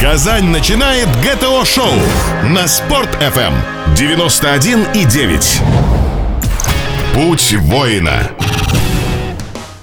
Казань 0.00 0.46
начинает 0.46 1.08
ГТО-шоу 1.22 1.92
на 2.50 2.66
Спорт-ФМ 2.66 3.54
91,9. 3.94 5.62
Путь 7.14 7.54
воина. 7.60 8.30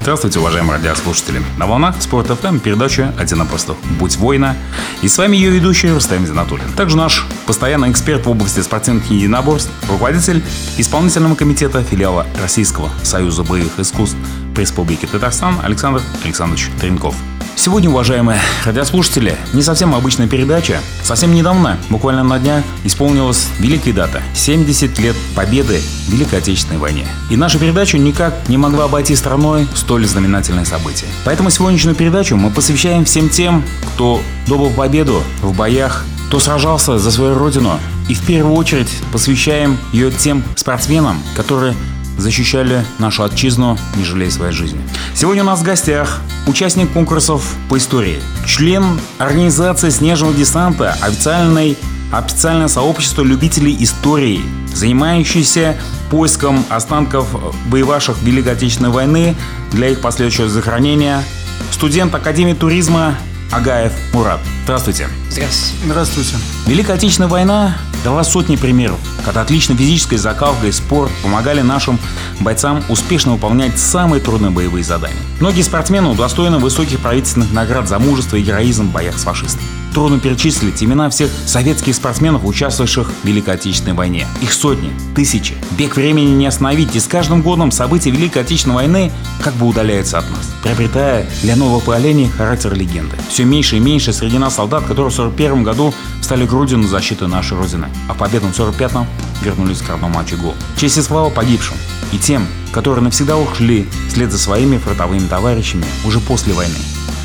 Здравствуйте, 0.02 0.40
уважаемые 0.40 0.78
радиослушатели. 0.78 1.42
На 1.58 1.66
волнах 1.68 2.02
Спорт 2.02 2.28
ФМ 2.28 2.60
передача 2.60 3.14
«Один 3.20 3.42
апостол. 3.42 3.78
Будь 4.00 4.18
воина». 4.18 4.56
И 5.02 5.08
с 5.08 5.18
вами 5.18 5.38
ее 5.38 5.52
ведущий 5.52 5.92
Рустам 5.92 6.26
Зинатуллин. 6.26 6.72
Также 6.76 6.98
наш 6.98 7.26
постоянный 7.46 7.92
эксперт 7.92 8.26
в 8.26 8.30
области 8.30 8.60
спортивных 8.62 9.10
единоборств, 9.12 9.72
руководитель 9.90 10.44
исполнительного 10.78 11.36
комитета 11.36 11.84
филиала 11.84 12.26
Российского 12.42 12.90
союза 13.04 13.44
боевых 13.44 13.80
искусств 13.80 14.18
по 14.56 14.60
Республике 14.60 15.08
Татарстан 15.08 15.60
Александр 15.64 16.02
Александрович 16.24 16.70
Тренков. 16.80 17.16
Сегодня, 17.64 17.92
уважаемые 17.92 18.40
радиослушатели, 18.66 19.38
не 19.54 19.62
совсем 19.62 19.94
обычная 19.94 20.28
передача. 20.28 20.80
Совсем 21.04 21.32
недавно, 21.32 21.78
буквально 21.92 22.24
на 22.24 22.40
дня, 22.40 22.64
исполнилась 22.84 23.50
великая 23.60 23.94
дата– 23.94 24.24
70 24.34 24.98
лет 24.98 25.16
победы 25.36 25.80
в 26.08 26.12
Великой 26.12 26.40
Отечественной 26.40 26.80
войне. 26.80 27.06
И 27.30 27.36
наша 27.36 27.60
передача 27.60 28.00
никак 28.00 28.50
не 28.50 28.58
могла 28.58 28.86
обойти 28.86 29.16
страной 29.16 29.68
столь 29.76 30.08
знаменательное 30.08 30.66
событие. 30.66 31.08
Поэтому 31.24 31.52
сегодняшнюю 31.52 31.96
передачу 31.96 32.36
мы 32.36 32.50
посвящаем 32.50 33.06
всем 33.06 33.30
тем, 33.30 33.64
кто 33.94 34.24
добыл 34.48 34.72
победу 34.72 35.22
в 35.44 35.56
боях, 35.56 36.04
кто 36.30 36.40
сражался 36.40 36.98
за 36.98 37.12
свою 37.12 37.38
родину, 37.38 37.80
и 38.10 38.16
в 38.16 38.26
первую 38.26 38.56
очередь 38.56 38.90
посвящаем 39.12 39.78
ее 39.94 40.10
тем 40.10 40.44
спортсменам, 40.56 41.22
которые 41.36 41.76
защищали 42.22 42.86
нашу 43.00 43.24
отчизну, 43.24 43.78
не 43.96 44.06
жалея 44.06 44.32
своей 44.32 44.54
жизни. 44.54 44.82
Сегодня 45.16 45.44
у 45.44 45.46
нас 45.46 45.60
в 45.60 45.64
гостях 45.64 46.22
участник 46.48 46.92
конкурсов 46.92 47.44
по 47.70 47.78
истории, 47.78 48.20
член 48.46 49.00
организации 49.18 49.90
«Снежного 49.90 50.34
десанта», 50.34 50.96
официальной 51.02 51.78
официальное 52.12 52.68
сообщество 52.68 53.24
любителей 53.24 53.76
истории, 53.80 54.42
занимающееся 54.74 55.78
поиском 56.10 56.66
останков 56.70 57.28
боевашек 57.68 58.18
Великой 58.22 58.54
Отечественной 58.54 58.90
войны 58.90 59.36
для 59.72 59.90
их 59.90 60.02
последующего 60.02 60.50
захоронения, 60.50 61.24
студент 61.72 62.14
Академии 62.14 62.54
туризма 62.54 63.16
Агаев 63.52 63.94
Мурат. 64.14 64.40
Здравствуйте. 64.64 65.08
Здравствуйте. 65.30 65.76
Здравствуйте. 65.86 66.36
Великая 66.68 66.94
Отечественная 66.94 67.30
война 67.30 67.78
дала 68.04 68.24
сотни 68.24 68.56
примеров, 68.56 69.00
когда 69.24 69.42
отличная 69.42 69.78
физическая 69.78 70.20
закалка 70.20 70.68
и 70.68 70.72
спорт 70.72 71.12
помогали 71.24 71.62
нашим 71.62 72.00
бойцам 72.40 72.84
успешно 72.90 73.34
выполнять 73.34 73.78
самые 73.80 74.22
трудные 74.22 74.52
боевые 74.52 74.84
задания. 74.84 75.18
Многие 75.40 75.62
спортсмены 75.62 76.10
удостоены 76.10 76.58
высоких 76.58 77.00
правительственных 77.00 77.52
наград 77.52 77.88
за 77.88 78.00
мужество 78.00 78.36
и 78.36 78.42
героизм 78.42 78.88
в 78.88 78.92
боях 78.92 79.18
с 79.18 79.24
фашистами. 79.24 79.81
Трудно 79.94 80.20
перечислить 80.20 80.82
имена 80.82 81.10
всех 81.10 81.30
советских 81.46 81.96
спортсменов, 81.96 82.46
участвовавших 82.46 83.12
в 83.24 83.28
Великой 83.28 83.56
Отечественной 83.56 83.94
войне. 83.94 84.26
Их 84.42 84.54
сотни, 84.54 84.92
тысячи. 85.16 85.56
Бег 85.78 85.98
времени 85.98 86.30
не 86.30 86.46
остановить, 86.46 86.96
и 86.96 87.00
с 87.00 87.08
каждым 87.08 87.42
годом 87.42 87.72
события 87.72 88.10
Великой 88.10 88.44
Отечественной 88.44 88.76
войны 88.76 89.12
как 89.44 89.54
бы 89.56 89.68
удаляются 89.68 90.20
от 90.20 90.30
нас, 90.30 90.50
приобретая 90.64 91.26
для 91.42 91.58
нового 91.58 91.80
поколения 91.80 92.30
характер 92.30 92.74
легенды. 92.74 93.18
Все 93.30 93.44
меньше 93.44 93.78
и 93.78 93.80
меньше 93.80 94.14
среди 94.14 94.38
нас 94.38 94.56
солдат, 94.56 94.86
которые 94.86 95.12
в 95.12 95.16
41 95.16 95.64
году 95.64 95.94
стали 96.22 96.46
грудью 96.46 96.78
на 96.78 96.88
защиту 96.88 97.28
нашей 97.28 97.58
Родины, 97.58 97.88
а 98.08 98.14
в 98.14 98.18
победном 98.18 98.52
45-м 98.52 99.06
вернулись 99.44 99.82
к 99.82 99.90
родному 99.90 100.20
очагу. 100.20 100.54
Честь 100.78 100.98
и 100.98 101.02
слава 101.02 101.30
погибшим 101.30 101.76
и 102.14 102.18
тем, 102.18 102.48
которые 102.72 103.04
навсегда 103.04 103.38
ушли 103.38 103.88
вслед 104.08 104.32
за 104.32 104.38
своими 104.38 104.78
фронтовыми 104.78 105.28
товарищами 105.28 105.86
уже 106.06 106.20
после 106.20 106.54
войны. 106.54 106.78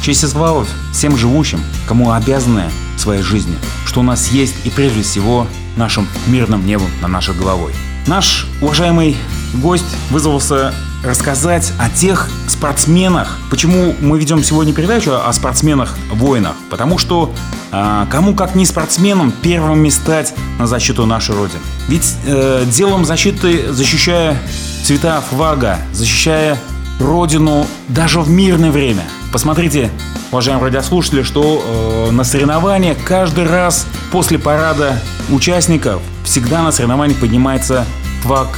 Честь 0.07 0.23
и 0.23 0.29
слава 0.29 0.65
всем 0.93 1.17
живущим, 1.17 1.61
кому 1.89 2.13
обязаны 2.13 2.71
своей 2.97 3.23
жизнью, 3.23 3.57
что 3.87 3.99
у 3.99 4.03
нас 4.05 4.29
есть 4.29 4.55
и 4.63 4.71
прежде 4.71 5.03
всего 5.03 5.49
нашим 5.75 6.07
мирным 6.29 6.65
небом 6.65 6.87
на 7.03 7.09
нашей 7.09 7.35
головой. 7.35 7.73
Наш 8.07 8.47
уважаемый 8.63 9.17
гость 9.55 9.97
вызвался 10.11 10.73
рассказать 11.03 11.73
о 11.81 11.91
тех 11.91 12.31
спортсменах. 12.47 13.37
Почему 13.51 13.97
мы 14.01 14.21
ведем 14.21 14.45
сегодня 14.45 14.73
передачу 14.73 15.11
о 15.13 15.33
спортсменах-воинах? 15.33 16.55
Потому 16.71 16.99
что 16.99 17.35
э, 17.73 18.07
кому 18.09 18.37
как 18.37 18.55
не 18.55 18.65
спортсменам 18.65 19.33
первыми 19.33 19.89
стать 19.89 20.35
на 20.61 20.69
защиту 20.69 21.05
нашей 21.05 21.35
Родины. 21.35 21.59
Ведь 21.89 22.15
э, 22.27 22.65
делом 22.65 23.05
защиты, 23.05 23.73
защищая 23.73 24.41
цвета 24.85 25.21
флага, 25.21 25.81
защищая 25.93 26.57
Родину 27.01 27.67
даже 27.89 28.21
в 28.21 28.31
мирное 28.31 28.71
время– 28.71 29.03
Посмотрите, 29.33 29.91
уважаемые 30.31 30.67
радиослушатели, 30.67 31.23
что 31.23 31.63
э, 32.09 32.11
на 32.11 32.25
соревнованиях 32.25 32.97
каждый 33.05 33.45
раз 33.45 33.87
после 34.11 34.39
парада 34.39 35.01
участников 35.31 36.01
всегда 36.25 36.63
на 36.63 36.73
соревнованиях 36.73 37.19
поднимается 37.19 37.85
флаг 38.23 38.49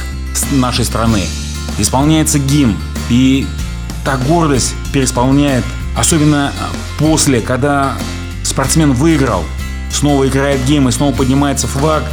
нашей 0.51 0.85
страны. 0.85 1.23
Исполняется 1.77 2.39
гимн. 2.39 2.77
И 3.09 3.47
та 4.05 4.17
гордость 4.17 4.75
переисполняет, 4.93 5.63
особенно 5.97 6.51
после, 6.97 7.41
когда 7.41 7.95
спортсмен 8.43 8.93
выиграл, 8.93 9.43
снова 9.91 10.27
играет 10.27 10.63
гимн 10.65 10.89
и 10.89 10.91
снова 10.91 11.13
поднимается 11.13 11.67
флаг 11.67 12.03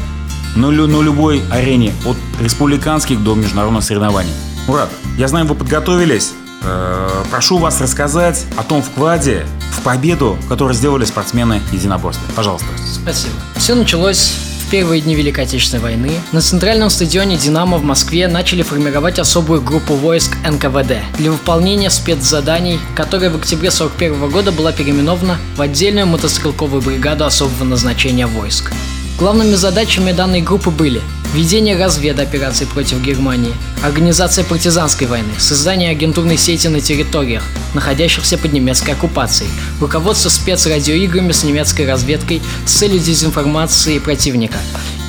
на, 0.57 0.71
на 0.71 1.03
любой 1.03 1.43
арене, 1.51 1.93
от 2.05 2.17
республиканских 2.41 3.23
до 3.23 3.35
международных 3.35 3.85
соревнований. 3.85 4.33
Мурат, 4.67 4.89
я 5.19 5.29
знаю, 5.29 5.47
вы 5.47 5.55
подготовились. 5.55 6.33
Э, 6.63 7.25
прошу 7.31 7.59
вас 7.59 7.81
рассказать 7.81 8.45
о 8.57 8.63
том 8.63 8.83
вкладе 8.83 9.47
в 9.73 9.83
победу, 9.83 10.39
который 10.49 10.75
сделали 10.75 11.05
спортсмены 11.05 11.61
единоборства. 11.73 12.25
Пожалуйста. 12.35 12.67
Спасибо. 12.93 13.35
Все 13.57 13.75
началось 13.75 14.33
в 14.67 14.71
первые 14.71 15.01
дни 15.01 15.15
Великой 15.15 15.45
Отечественной 15.45 15.83
войны 15.83 16.11
на 16.33 16.41
центральном 16.41 16.91
стадионе 16.91 17.37
«Динамо» 17.37 17.79
в 17.79 17.85
Москве 17.85 18.27
начали 18.27 18.63
формировать 18.63 19.19
особую 19.21 19.63
группу 19.63 19.95
войск 19.95 20.37
НКВД 20.45 20.95
для 21.19 21.31
выполнения 21.31 21.89
спецзаданий, 21.89 22.81
которая 22.97 23.31
в 23.31 23.37
октябре 23.37 23.69
1941 23.69 24.31
года 24.31 24.51
была 24.51 24.73
переименована 24.73 25.39
в 25.57 25.61
отдельную 25.61 26.07
мотострелковую 26.07 26.83
бригаду 26.83 27.25
особого 27.25 27.63
назначения 27.63 28.27
войск. 28.27 28.73
Главными 29.19 29.55
задачами 29.55 30.13
данной 30.13 30.43
группы 30.43 30.71
были 30.71 31.01
ведение 31.33 31.83
разведопераций 31.83 32.67
против 32.67 33.01
Германии, 33.01 33.55
организация 33.83 34.45
партизанской 34.45 35.07
войны, 35.07 35.33
создание 35.39 35.91
агентурной 35.91 36.37
сети 36.37 36.69
на 36.69 36.83
территориях, 36.83 37.43
находящихся 37.73 38.37
под 38.37 38.53
немецкой 38.53 38.91
оккупацией, 38.91 39.49
руководство 39.81 40.29
спецрадиоиграми 40.29 41.33
с 41.33 41.45
немецкой 41.45 41.87
разведкой 41.87 42.43
с 42.67 42.73
целью 42.73 43.01
дезинформации 43.01 43.99
противника. 44.01 44.59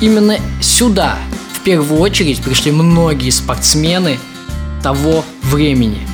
Именно 0.00 0.38
сюда 0.62 1.18
в 1.52 1.60
первую 1.60 2.00
очередь 2.00 2.40
пришли 2.40 2.72
многие 2.72 3.28
спортсмены 3.28 4.18
того 4.82 5.22
времени. 5.42 6.08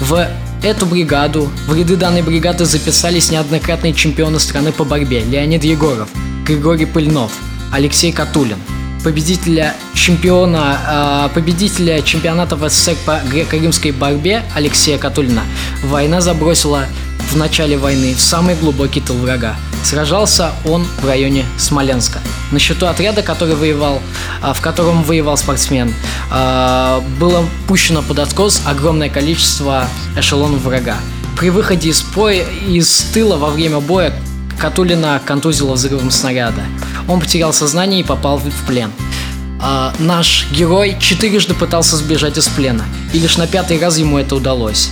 В 0.00 0.28
эту 0.64 0.86
бригаду, 0.86 1.48
в 1.68 1.76
ряды 1.76 1.94
данной 1.94 2.22
бригады 2.22 2.64
записались 2.64 3.30
неоднократные 3.30 3.94
чемпионы 3.94 4.40
страны 4.40 4.72
по 4.72 4.82
борьбе 4.82 5.20
Леонид 5.20 5.62
Егоров, 5.62 6.08
Григорий 6.44 6.86
Пыльнов, 6.86 7.30
Алексей 7.72 8.10
Катулин, 8.10 8.58
победителя 9.04 9.74
чемпиона, 9.94 11.28
э, 11.30 11.34
победителя 11.34 12.02
чемпионата 12.02 12.56
в 12.56 12.68
СССР 12.68 12.96
по 13.06 13.20
греко-римской 13.30 13.92
борьбе 13.92 14.42
Алексея 14.54 14.98
Катулина 14.98 15.42
война 15.84 16.20
забросила 16.20 16.86
в 17.30 17.36
начале 17.36 17.78
войны 17.78 18.14
в 18.14 18.20
самый 18.20 18.56
глубокий 18.56 19.00
тыл 19.00 19.16
врага. 19.16 19.54
Сражался 19.84 20.52
он 20.64 20.84
в 21.00 21.06
районе 21.06 21.44
Смоленска. 21.58 22.18
На 22.50 22.58
счету 22.58 22.86
отряда, 22.86 23.22
который 23.22 23.54
воевал, 23.54 24.00
в 24.42 24.60
котором 24.60 25.02
воевал 25.04 25.36
спортсмен, 25.36 25.94
было 26.30 27.44
пущено 27.66 28.02
под 28.02 28.18
откос 28.18 28.62
огромное 28.64 29.08
количество 29.08 29.88
эшелонов 30.16 30.62
врага. 30.62 30.96
При 31.38 31.50
выходе 31.50 31.88
из, 31.88 32.02
боя, 32.02 32.44
из 32.68 32.88
тыла 33.12 33.36
во 33.36 33.50
время 33.50 33.80
боя 33.80 34.12
Катулина 34.58 35.20
контузила 35.24 35.74
взрывом 35.74 36.10
снаряда. 36.10 36.62
Он 37.08 37.20
потерял 37.20 37.52
сознание 37.52 38.00
и 38.00 38.04
попал 38.04 38.38
в 38.38 38.66
плен. 38.66 38.90
А, 39.60 39.94
наш 40.00 40.48
герой 40.50 40.96
четырежды 40.98 41.54
пытался 41.54 41.96
сбежать 41.96 42.36
из 42.36 42.48
плена, 42.48 42.84
и 43.12 43.18
лишь 43.20 43.36
на 43.36 43.46
пятый 43.46 43.78
раз 43.78 43.96
ему 43.98 44.18
это 44.18 44.34
удалось. 44.34 44.90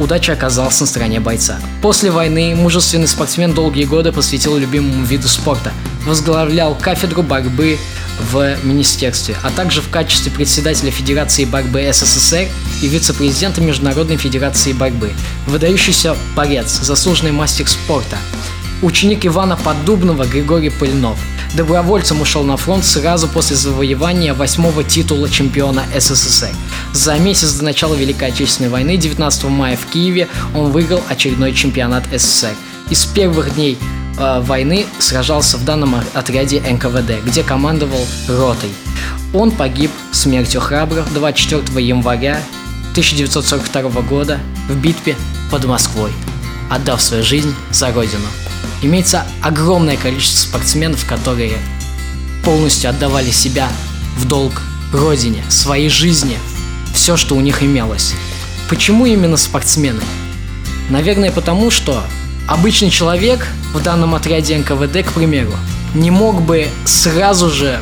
Удача 0.00 0.32
оказалась 0.32 0.80
на 0.80 0.86
стороне 0.86 1.20
бойца. 1.20 1.60
После 1.80 2.10
войны 2.10 2.56
мужественный 2.56 3.06
спортсмен 3.06 3.52
долгие 3.52 3.84
годы 3.84 4.10
посвятил 4.10 4.56
любимому 4.56 5.04
виду 5.04 5.28
спорта. 5.28 5.72
Возглавлял 6.04 6.74
кафедру 6.74 7.22
борьбы 7.22 7.78
в 8.32 8.56
министерстве, 8.64 9.36
а 9.44 9.50
также 9.50 9.80
в 9.80 9.90
качестве 9.90 10.32
председателя 10.32 10.90
Федерации 10.90 11.44
борьбы 11.44 11.88
СССР 11.92 12.48
и 12.82 12.88
вице-президента 12.88 13.60
Международной 13.60 14.16
Федерации 14.16 14.72
борьбы. 14.72 15.12
Выдающийся 15.46 16.16
борец, 16.34 16.80
заслуженный 16.80 17.32
мастер 17.32 17.68
спорта– 17.68 18.16
Ученик 18.82 19.24
Ивана 19.24 19.56
Поддубного 19.56 20.24
Григорий 20.24 20.70
Пыльнов. 20.70 21.16
Добровольцем 21.54 22.20
ушел 22.20 22.42
на 22.42 22.56
фронт 22.56 22.84
сразу 22.84 23.28
после 23.28 23.54
завоевания 23.54 24.34
восьмого 24.34 24.82
титула 24.82 25.30
чемпиона 25.30 25.84
СССР. 25.96 26.50
За 26.92 27.16
месяц 27.16 27.52
до 27.52 27.64
начала 27.64 27.94
Великой 27.94 28.28
Отечественной 28.30 28.70
войны 28.70 28.96
19 28.96 29.44
мая 29.44 29.76
в 29.76 29.86
Киеве 29.86 30.26
он 30.52 30.72
выиграл 30.72 31.00
очередной 31.08 31.52
чемпионат 31.52 32.02
СССР. 32.12 32.54
Из 32.90 33.04
первых 33.04 33.54
дней 33.54 33.78
э, 34.18 34.40
войны 34.40 34.84
сражался 34.98 35.58
в 35.58 35.64
данном 35.64 35.94
отряде 36.12 36.60
НКВД, 36.60 37.24
где 37.24 37.44
командовал 37.44 38.04
ротой. 38.26 38.70
Он 39.32 39.52
погиб 39.52 39.92
смертью 40.10 40.60
храбрых 40.60 41.12
24 41.14 41.86
января 41.86 42.42
1942 42.90 44.02
года 44.02 44.40
в 44.68 44.76
битве 44.76 45.14
под 45.52 45.66
Москвой, 45.66 46.10
отдав 46.68 47.00
свою 47.00 47.22
жизнь 47.22 47.54
за 47.70 47.92
родину. 47.92 48.26
Имеется 48.82 49.24
огромное 49.40 49.96
количество 49.96 50.48
спортсменов, 50.48 51.06
которые 51.06 51.58
полностью 52.44 52.90
отдавали 52.90 53.30
себя 53.30 53.68
в 54.16 54.26
долг 54.26 54.62
родине, 54.92 55.42
своей 55.48 55.88
жизни, 55.88 56.36
все, 56.92 57.16
что 57.16 57.36
у 57.36 57.40
них 57.40 57.62
имелось. 57.62 58.14
Почему 58.68 59.06
именно 59.06 59.36
спортсмены? 59.36 60.02
Наверное, 60.90 61.30
потому 61.30 61.70
что 61.70 62.02
обычный 62.48 62.90
человек 62.90 63.46
в 63.72 63.82
данном 63.82 64.14
отряде 64.14 64.58
НКВД, 64.58 65.06
к 65.06 65.12
примеру, 65.12 65.52
не 65.94 66.10
мог 66.10 66.42
бы 66.42 66.66
сразу 66.84 67.50
же 67.50 67.80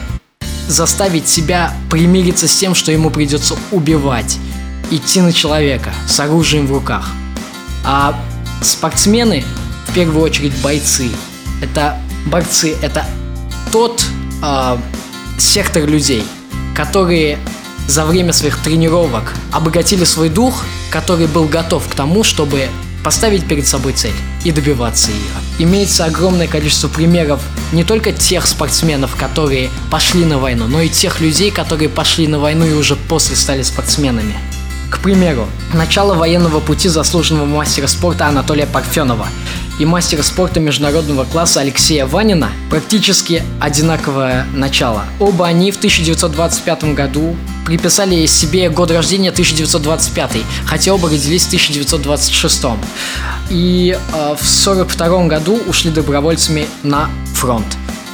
заставить 0.68 1.28
себя 1.28 1.74
примириться 1.90 2.46
с 2.46 2.56
тем, 2.56 2.74
что 2.74 2.92
ему 2.92 3.10
придется 3.10 3.56
убивать, 3.72 4.38
идти 4.90 5.20
на 5.20 5.32
человека 5.32 5.92
с 6.06 6.20
оружием 6.20 6.66
в 6.66 6.72
руках. 6.72 7.10
А 7.84 8.20
спортсмены, 8.62 9.44
первую 9.94 10.22
очередь 10.22 10.54
бойцы, 10.62 11.10
это 11.62 11.98
борцы, 12.26 12.76
это 12.82 13.06
тот 13.72 14.04
э, 14.42 14.76
сектор 15.38 15.86
людей, 15.86 16.24
которые 16.74 17.38
за 17.88 18.04
время 18.04 18.32
своих 18.32 18.56
тренировок 18.58 19.34
обогатили 19.52 20.04
свой 20.04 20.28
дух, 20.28 20.64
который 20.90 21.26
был 21.26 21.46
готов 21.46 21.86
к 21.88 21.94
тому, 21.94 22.22
чтобы 22.22 22.68
поставить 23.02 23.46
перед 23.48 23.66
собой 23.66 23.92
цель 23.94 24.14
и 24.44 24.52
добиваться 24.52 25.10
ее. 25.10 25.18
Имеется 25.58 26.04
огромное 26.04 26.46
количество 26.46 26.88
примеров 26.88 27.40
не 27.72 27.84
только 27.84 28.12
тех 28.12 28.46
спортсменов, 28.46 29.16
которые 29.16 29.70
пошли 29.90 30.24
на 30.24 30.38
войну, 30.38 30.66
но 30.66 30.80
и 30.80 30.88
тех 30.88 31.20
людей, 31.20 31.50
которые 31.50 31.88
пошли 31.88 32.28
на 32.28 32.38
войну 32.38 32.66
и 32.66 32.74
уже 32.74 32.96
после 32.96 33.36
стали 33.36 33.62
спортсменами. 33.62 34.34
К 34.90 34.98
примеру, 34.98 35.46
начало 35.72 36.14
военного 36.14 36.60
пути 36.60 36.88
заслуженного 36.88 37.46
мастера 37.46 37.86
спорта 37.86 38.26
Анатолия 38.26 38.66
Парфенова 38.66 39.28
и 39.80 39.86
мастера 39.86 40.22
спорта 40.22 40.60
международного 40.60 41.24
класса 41.24 41.60
Алексея 41.60 42.04
Ванина 42.04 42.52
практически 42.68 43.42
одинаковое 43.60 44.46
начало. 44.52 45.06
Оба 45.18 45.46
они 45.46 45.72
в 45.72 45.78
1925 45.78 46.94
году 46.94 47.34
приписали 47.64 48.26
себе 48.26 48.68
год 48.68 48.90
рождения 48.90 49.30
1925, 49.30 50.32
хотя 50.66 50.92
оба 50.92 51.08
родились 51.08 51.44
в 51.44 51.48
1926. 51.48 52.64
И 53.48 53.96
э, 53.98 54.12
в 54.12 54.42
1942 54.42 55.26
году 55.26 55.58
ушли 55.66 55.90
добровольцами 55.90 56.66
на 56.82 57.08
фронт. 57.34 57.66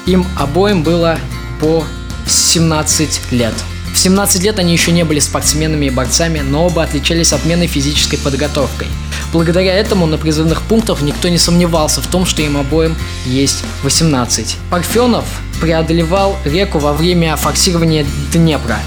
Им 0.06 0.24
обоим 0.38 0.84
было 0.84 1.18
по 1.60 1.84
17 2.28 3.32
лет. 3.32 3.54
В 3.92 3.98
17 3.98 4.42
лет 4.44 4.60
они 4.60 4.72
еще 4.72 4.92
не 4.92 5.04
были 5.04 5.18
спортсменами 5.18 5.86
и 5.86 5.90
борцами, 5.90 6.40
но 6.40 6.66
оба 6.66 6.84
отличались 6.84 7.32
отменной 7.32 7.66
физической 7.66 8.18
подготовкой. 8.18 8.86
Благодаря 9.32 9.74
этому 9.74 10.06
на 10.06 10.18
призывных 10.18 10.62
пунктах 10.62 11.02
никто 11.02 11.28
не 11.28 11.38
сомневался 11.38 12.00
в 12.00 12.06
том, 12.06 12.26
что 12.26 12.42
им 12.42 12.56
обоим 12.56 12.96
есть 13.26 13.64
18. 13.82 14.56
Парфенов 14.70 15.24
преодолевал 15.60 16.36
реку 16.44 16.78
во 16.78 16.92
время 16.92 17.36
форсирования 17.36 18.06
Днепра. 18.32 18.78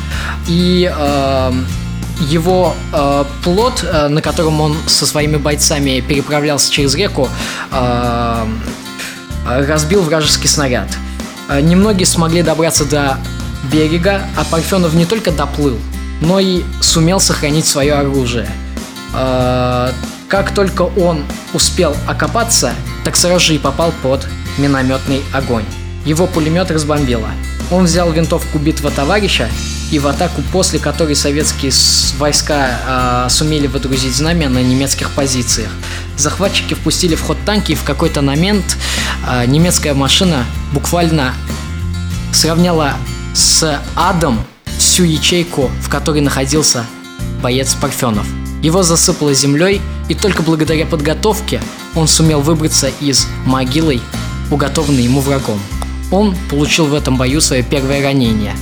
И 0.47 0.91
э, 0.91 1.53
его 2.21 2.75
э, 2.93 3.25
плот, 3.43 3.83
э, 3.83 4.07
на 4.07 4.21
котором 4.21 4.61
он 4.61 4.75
со 4.87 5.05
своими 5.05 5.37
бойцами 5.37 5.99
переправлялся 6.01 6.71
через 6.71 6.95
реку, 6.95 7.29
э, 7.71 8.45
разбил 9.45 10.01
вражеский 10.01 10.49
снаряд. 10.49 10.87
Э, 11.49 11.61
немногие 11.61 12.05
смогли 12.05 12.43
добраться 12.43 12.85
до 12.85 13.17
берега, 13.71 14.21
а 14.37 14.43
Парфенов 14.45 14.93
не 14.93 15.05
только 15.05 15.31
доплыл, 15.31 15.77
но 16.21 16.39
и 16.39 16.63
сумел 16.81 17.19
сохранить 17.19 17.65
свое 17.65 17.93
оружие. 17.93 18.49
Э, 19.13 19.91
как 20.29 20.53
только 20.53 20.83
он 20.83 21.25
успел 21.53 21.97
окопаться, 22.07 22.73
так 23.03 23.15
сразу 23.15 23.39
же 23.39 23.55
и 23.55 23.57
попал 23.57 23.91
под 24.03 24.27
минометный 24.59 25.23
огонь. 25.33 25.65
Его 26.05 26.27
пулемет 26.27 26.69
разбомбило. 26.69 27.29
Он 27.71 27.85
взял 27.85 28.11
винтовку 28.11 28.59
битва 28.59 28.91
товарища 28.91 29.49
и 29.91 29.97
в 29.97 30.07
атаку, 30.07 30.43
после 30.51 30.79
которой 30.79 31.15
советские 31.15 31.71
войска 32.17 33.25
э, 33.25 33.29
сумели 33.29 33.65
выдрузить 33.65 34.15
знамя 34.15 34.49
на 34.49 34.59
немецких 34.59 35.09
позициях. 35.11 35.69
Захватчики 36.15 36.75
впустили 36.75 37.15
в 37.15 37.21
ход 37.21 37.37
танки, 37.45 37.71
и 37.71 37.75
в 37.75 37.83
какой-то 37.83 38.21
момент 38.21 38.77
э, 39.27 39.45
немецкая 39.47 39.95
машина 39.95 40.45
буквально 40.73 41.33
сравняла 42.31 42.93
с 43.33 43.81
адом 43.95 44.43
всю 44.77 45.03
ячейку, 45.03 45.71
в 45.81 45.89
которой 45.89 46.21
находился 46.21 46.85
боец 47.41 47.73
Парфенов. 47.73 48.27
Его 48.61 48.83
засыпало 48.83 49.33
землей, 49.33 49.81
и 50.09 50.15
только 50.15 50.43
благодаря 50.43 50.85
подготовке 50.85 51.61
он 51.95 52.07
сумел 52.07 52.41
выбраться 52.41 52.91
из 52.99 53.27
могилы, 53.45 54.01
уготованной 54.51 55.03
ему 55.03 55.21
врагом. 55.21 55.59
Он 56.11 56.35
получил 56.49 56.85
в 56.87 56.93
этом 56.93 57.17
бою 57.17 57.39
свое 57.39 57.63
первое 57.63 58.01
ранение. 58.01 58.55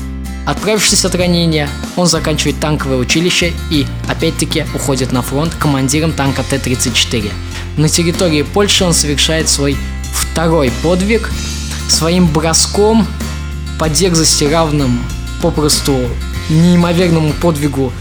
Отправившись 0.46 1.04
от 1.04 1.16
ранения, 1.16 1.68
он 1.96 2.08
заканчивает 2.08 2.60
танковое 2.60 2.98
училище 2.98 3.54
и, 3.70 3.86
опять-таки, 4.08 4.66
уходит 4.74 5.12
на 5.12 5.22
фронт 5.22 5.54
командиром 5.56 6.14
танка 6.14 6.44
Т-34. 6.50 7.32
На 7.76 7.90
территории 7.90 8.44
Польши 8.44 8.86
он 8.86 8.94
совершает 8.94 9.50
свой 9.50 9.76
второй 10.14 10.72
подвиг 10.84 11.30
своим 11.90 12.28
броском 12.28 13.06
по 13.80 13.90
дерзости 13.90 14.46
равным 14.46 15.04
попросту 15.42 15.98
неимоверному 16.50 17.34
подвигу 17.34 17.92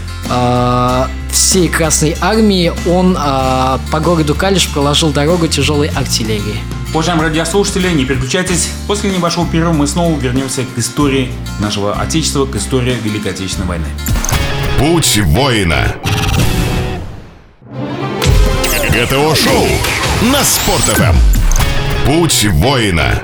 всей 1.31 1.67
Красной 1.69 2.15
Армии, 2.19 2.73
он 2.87 3.15
э, 3.17 3.77
по 3.91 3.99
городу 3.99 4.35
Калиш 4.35 4.67
проложил 4.69 5.11
дорогу 5.11 5.47
тяжелой 5.47 5.87
артиллерии. 5.89 6.59
Уважаемые 6.93 7.29
радиослушатели, 7.29 7.89
не 7.91 8.05
переключайтесь. 8.05 8.71
После 8.87 9.11
небольшого 9.11 9.47
перерыва 9.47 9.73
мы 9.73 9.87
снова 9.87 10.17
вернемся 10.17 10.63
к 10.63 10.77
истории 10.79 11.31
нашего 11.59 11.93
Отечества, 11.93 12.45
к 12.45 12.55
истории 12.55 12.97
Великой 13.03 13.33
Отечественной 13.33 13.67
войны. 13.67 13.85
Путь 14.79 15.19
воина. 15.25 15.95
ГТО-шоу 18.89 19.67
на 20.31 20.43
Спорт.ФМ. 20.43 21.15
Путь 22.05 22.45
воина. 22.51 23.21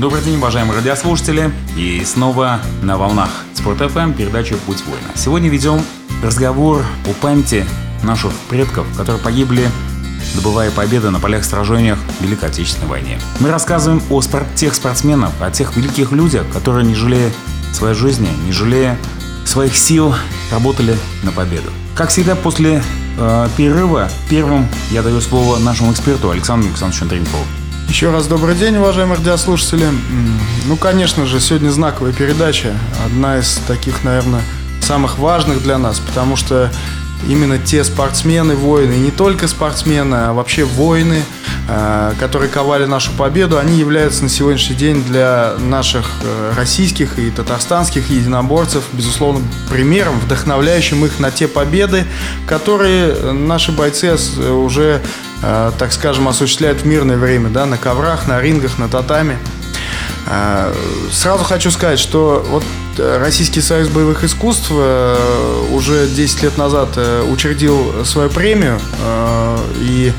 Добрый 0.00 0.22
день, 0.22 0.36
уважаемые 0.36 0.78
радиослушатели. 0.78 1.52
И 1.76 2.02
снова 2.06 2.62
на 2.80 2.96
волнах 2.96 3.28
Спорт 3.52 3.80
ФМ 3.80 4.14
передача 4.14 4.56
«Путь 4.64 4.82
воина». 4.86 5.10
Сегодня 5.14 5.50
ведем 5.50 5.82
разговор 6.22 6.82
о 7.06 7.12
памяти 7.20 7.66
наших 8.02 8.32
предков, 8.48 8.86
которые 8.96 9.22
погибли 9.22 9.68
добывая 10.34 10.70
победы 10.70 11.10
на 11.10 11.20
полях 11.20 11.44
сражениях 11.44 11.98
в 12.18 12.24
Великой 12.24 12.48
Отечественной 12.48 12.88
войне. 12.88 13.20
Мы 13.40 13.50
рассказываем 13.50 14.02
о 14.08 14.22
спорт, 14.22 14.46
тех 14.54 14.74
спортсменах, 14.74 15.32
о 15.38 15.50
тех 15.50 15.76
великих 15.76 16.12
людях, 16.12 16.46
которые, 16.50 16.86
не 16.86 16.94
жалея 16.94 17.30
своей 17.74 17.94
жизни, 17.94 18.28
не 18.46 18.52
жалея 18.52 18.96
своих 19.44 19.76
сил, 19.76 20.14
работали 20.50 20.96
на 21.24 21.30
победу. 21.30 21.68
Как 21.94 22.08
всегда, 22.08 22.36
после 22.36 22.82
э, 23.18 23.48
перерыва 23.54 24.08
первым 24.30 24.66
я 24.92 25.02
даю 25.02 25.20
слово 25.20 25.58
нашему 25.58 25.92
эксперту 25.92 26.30
Александру 26.30 26.70
Александровичу 26.70 27.02
Андренкову. 27.02 27.44
Еще 27.90 28.12
раз 28.12 28.28
добрый 28.28 28.54
день, 28.54 28.76
уважаемые 28.76 29.18
радиослушатели. 29.18 29.88
Ну, 30.66 30.76
конечно 30.76 31.26
же, 31.26 31.40
сегодня 31.40 31.70
знаковая 31.70 32.12
передача. 32.12 32.72
Одна 33.04 33.38
из 33.38 33.56
таких, 33.66 34.04
наверное, 34.04 34.42
самых 34.80 35.18
важных 35.18 35.60
для 35.64 35.76
нас, 35.76 35.98
потому 35.98 36.36
что 36.36 36.70
именно 37.28 37.58
те 37.58 37.82
спортсмены, 37.82 38.54
воины, 38.54 38.92
и 38.94 38.98
не 38.98 39.10
только 39.10 39.48
спортсмены, 39.48 40.14
а 40.14 40.32
вообще 40.32 40.62
воины, 40.62 41.24
э, 41.68 42.12
которые 42.20 42.48
ковали 42.48 42.84
нашу 42.84 43.10
победу, 43.12 43.58
они 43.58 43.76
являются 43.76 44.22
на 44.22 44.28
сегодняшний 44.28 44.76
день 44.76 45.02
для 45.02 45.54
наших 45.58 46.08
э, 46.22 46.52
российских 46.56 47.18
и 47.18 47.28
татарстанских 47.30 48.08
единоборцев, 48.08 48.84
безусловно, 48.92 49.44
примером, 49.68 50.18
вдохновляющим 50.20 51.04
их 51.04 51.18
на 51.18 51.32
те 51.32 51.48
победы, 51.48 52.04
которые 52.46 53.32
наши 53.32 53.72
бойцы 53.72 54.16
уже, 54.48 55.02
э, 55.42 55.72
так 55.78 55.92
скажем, 55.92 56.28
осуществляют 56.28 56.82
в 56.82 56.86
мирное 56.86 57.16
время, 57.16 57.48
да, 57.50 57.66
на 57.66 57.78
коврах, 57.78 58.26
на 58.26 58.40
рингах, 58.40 58.78
на 58.78 58.88
татами. 58.88 59.38
Сразу 61.10 61.42
хочу 61.42 61.70
сказать, 61.72 61.98
что 61.98 62.46
вот 62.48 62.62
Российский 63.00 63.60
союз 63.60 63.88
боевых 63.88 64.24
искусств 64.24 64.68
э, 64.70 65.66
уже 65.72 66.06
10 66.08 66.42
лет 66.42 66.58
назад 66.58 66.90
э, 66.96 67.22
учредил 67.22 68.04
свою 68.04 68.30
премию 68.30 68.78
э, 69.00 69.58
и 69.80 70.12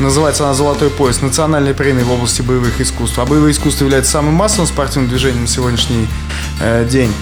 Называется 0.00 0.44
она 0.44 0.54
«Золотой 0.54 0.90
пояс» 0.90 1.22
национальной 1.22 1.74
премии 1.74 2.04
в 2.04 2.12
области 2.12 2.40
боевых 2.40 2.80
искусств. 2.80 3.18
А 3.18 3.26
боевые 3.26 3.50
искусства 3.50 3.82
являются 3.82 4.12
самым 4.12 4.34
массовым 4.34 4.68
спортивным 4.68 5.10
движением 5.10 5.40
на 5.40 5.48
сегодняшний 5.48 6.06
день. 6.88 7.12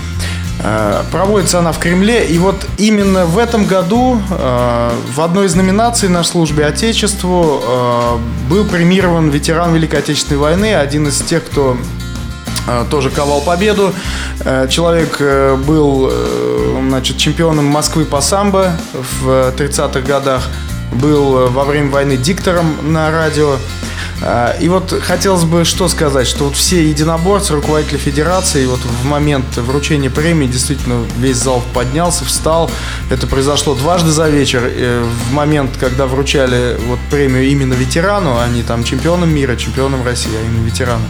Э, 0.62 1.02
проводится 1.12 1.58
она 1.58 1.72
в 1.72 1.78
Кремле, 1.78 2.26
и 2.26 2.38
вот 2.38 2.66
именно 2.78 3.26
в 3.26 3.38
этом 3.38 3.66
году 3.66 4.20
э, 4.30 4.90
в 5.14 5.20
одной 5.20 5.46
из 5.46 5.54
номинаций 5.54 6.08
на 6.08 6.24
службе 6.24 6.66
Отечеству 6.66 7.60
э, 7.62 8.16
был 8.48 8.64
премирован 8.64 9.28
ветеран 9.28 9.74
Великой 9.74 10.00
Отечественной 10.00 10.40
войны, 10.40 10.74
один 10.74 11.08
из 11.08 11.20
тех, 11.20 11.44
кто 11.44 11.76
тоже 12.90 13.10
ковал 13.10 13.42
победу. 13.42 13.92
Человек 14.68 15.22
был 15.64 16.12
значит, 16.88 17.16
чемпионом 17.16 17.66
Москвы 17.66 18.04
по 18.04 18.20
самбо 18.20 18.72
в 18.92 19.54
30-х 19.56 20.00
годах, 20.00 20.48
был 20.92 21.48
во 21.48 21.64
время 21.64 21.90
войны 21.90 22.16
диктором 22.16 22.92
на 22.92 23.10
радио. 23.10 23.56
А, 24.22 24.56
и 24.60 24.68
вот 24.68 24.94
хотелось 25.02 25.44
бы 25.44 25.64
что 25.64 25.88
сказать, 25.88 26.26
что 26.26 26.44
вот 26.44 26.56
все 26.56 26.88
единоборцы, 26.88 27.54
руководители 27.54 27.98
федерации, 27.98 28.66
вот 28.66 28.80
в 28.80 29.04
момент 29.04 29.44
вручения 29.56 30.10
премии 30.10 30.46
действительно 30.46 31.04
весь 31.18 31.36
зал 31.36 31.62
поднялся, 31.74 32.24
встал. 32.24 32.70
Это 33.10 33.26
произошло 33.26 33.74
дважды 33.74 34.10
за 34.10 34.28
вечер. 34.28 34.62
Э, 34.64 35.04
в 35.04 35.32
момент, 35.32 35.72
когда 35.78 36.06
вручали 36.06 36.78
вот 36.86 36.98
премию 37.10 37.44
именно 37.44 37.74
ветерану, 37.74 38.38
а 38.38 38.48
не 38.48 38.62
там 38.62 38.84
чемпионом 38.84 39.34
мира, 39.34 39.56
чемпионом 39.56 40.04
России, 40.04 40.32
а 40.34 40.44
именно 40.46 40.64
ветерану. 40.64 41.04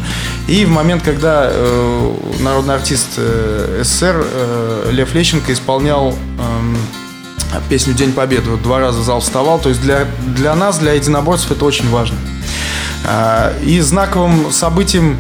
И 0.49 0.65
в 0.65 0.71
момент, 0.71 1.03
когда 1.03 1.49
э, 1.51 2.15
народный 2.41 2.75
артист 2.75 3.11
э, 3.19 3.83
СССР 3.85 4.25
э, 4.25 4.89
Лев 4.93 5.15
Лещенко 5.15 5.53
исполнял 5.53 6.13
э, 6.13 6.77
песню 7.69 7.95
«День 7.95 8.13
Победы». 8.13 8.51
Вот 8.51 8.63
два 8.63 8.81
раза 8.81 9.03
зал 9.03 9.21
вставал. 9.21 9.59
То 9.59 9.69
есть 9.69 9.81
для, 9.81 10.07
для 10.35 10.55
нас, 10.55 10.79
для 10.79 10.93
единоборцев 10.93 11.51
это 11.51 11.65
очень 11.65 11.89
важно. 11.91 12.17
А, 13.05 13.55
и 13.63 13.81
знаковым 13.81 14.51
событием, 14.51 15.19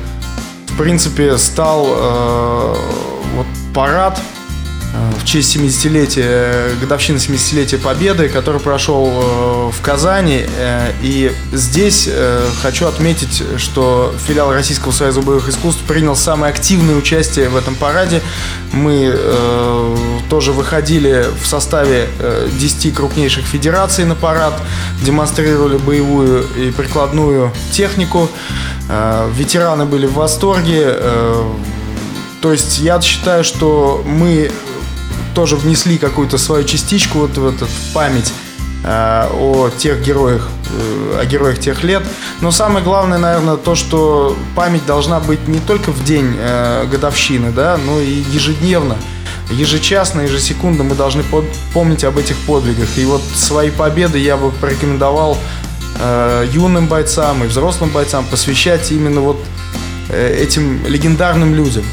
в 0.68 0.76
принципе, 0.76 1.38
стал 1.38 1.86
э, 1.88 2.74
вот 3.34 3.46
парад 3.74 4.20
в 5.18 5.24
честь 5.24 5.56
70-летия, 5.56 6.78
годовщины 6.80 7.16
70-летия 7.16 7.78
Победы, 7.78 8.28
который 8.28 8.60
прошел 8.60 9.06
э, 9.06 9.70
в 9.70 9.80
Казани. 9.82 10.44
Э, 10.58 10.92
и 11.02 11.32
здесь 11.52 12.08
хочу 12.62 12.86
отметить, 12.86 13.42
что 13.58 14.14
филиал 14.26 14.52
Российского 14.52 14.92
союза 14.92 15.20
боевых 15.20 15.48
искусств 15.48 15.82
принял 15.82 16.16
самое 16.16 16.52
активное 16.52 16.96
участие 16.96 17.48
в 17.48 17.56
этом 17.56 17.74
параде. 17.74 18.20
Мы 18.72 19.16
тоже 20.28 20.52
выходили 20.52 21.26
в 21.40 21.46
составе 21.46 22.08
10 22.58 22.94
крупнейших 22.94 23.44
федераций 23.44 24.04
на 24.04 24.14
парад, 24.14 24.54
демонстрировали 25.02 25.76
боевую 25.76 26.46
и 26.56 26.70
прикладную 26.70 27.52
технику. 27.72 28.28
Ветераны 29.34 29.84
были 29.84 30.06
в 30.06 30.14
восторге. 30.14 30.96
То 32.40 32.52
есть 32.52 32.78
я 32.78 33.00
считаю, 33.00 33.44
что 33.44 34.02
мы 34.06 34.50
тоже 35.36 35.56
внесли 35.56 35.98
какую-то 35.98 36.38
свою 36.38 36.64
частичку 36.64 37.18
вот 37.18 37.36
в 37.36 37.46
этот 37.46 37.68
память 37.92 38.32
э, 38.84 39.28
о 39.30 39.68
тех 39.68 40.02
героях, 40.02 40.48
э, 40.70 41.20
о 41.20 41.26
героях 41.26 41.58
тех 41.58 41.84
лет. 41.84 42.02
Но 42.40 42.50
самое 42.50 42.82
главное, 42.82 43.18
наверное, 43.18 43.58
то, 43.58 43.74
что 43.74 44.34
память 44.54 44.86
должна 44.86 45.20
быть 45.20 45.46
не 45.46 45.58
только 45.58 45.92
в 45.92 46.02
день 46.04 46.34
э, 46.38 46.86
годовщины, 46.90 47.52
да, 47.52 47.76
но 47.76 48.00
и 48.00 48.22
ежедневно. 48.32 48.96
Ежечасно, 49.50 50.22
ежесекундно 50.22 50.84
мы 50.84 50.94
должны 50.94 51.22
под, 51.22 51.44
помнить 51.74 52.02
об 52.04 52.16
этих 52.16 52.36
подвигах. 52.46 52.88
И 52.96 53.04
вот 53.04 53.20
свои 53.34 53.70
победы 53.70 54.18
я 54.18 54.38
бы 54.38 54.50
порекомендовал 54.50 55.36
э, 56.00 56.48
юным 56.50 56.86
бойцам 56.86 57.44
и 57.44 57.46
взрослым 57.46 57.90
бойцам 57.90 58.24
посвящать 58.24 58.90
именно 58.90 59.20
вот 59.20 59.38
э, 60.08 60.38
этим 60.42 60.86
легендарным 60.86 61.54
людям. 61.54 61.84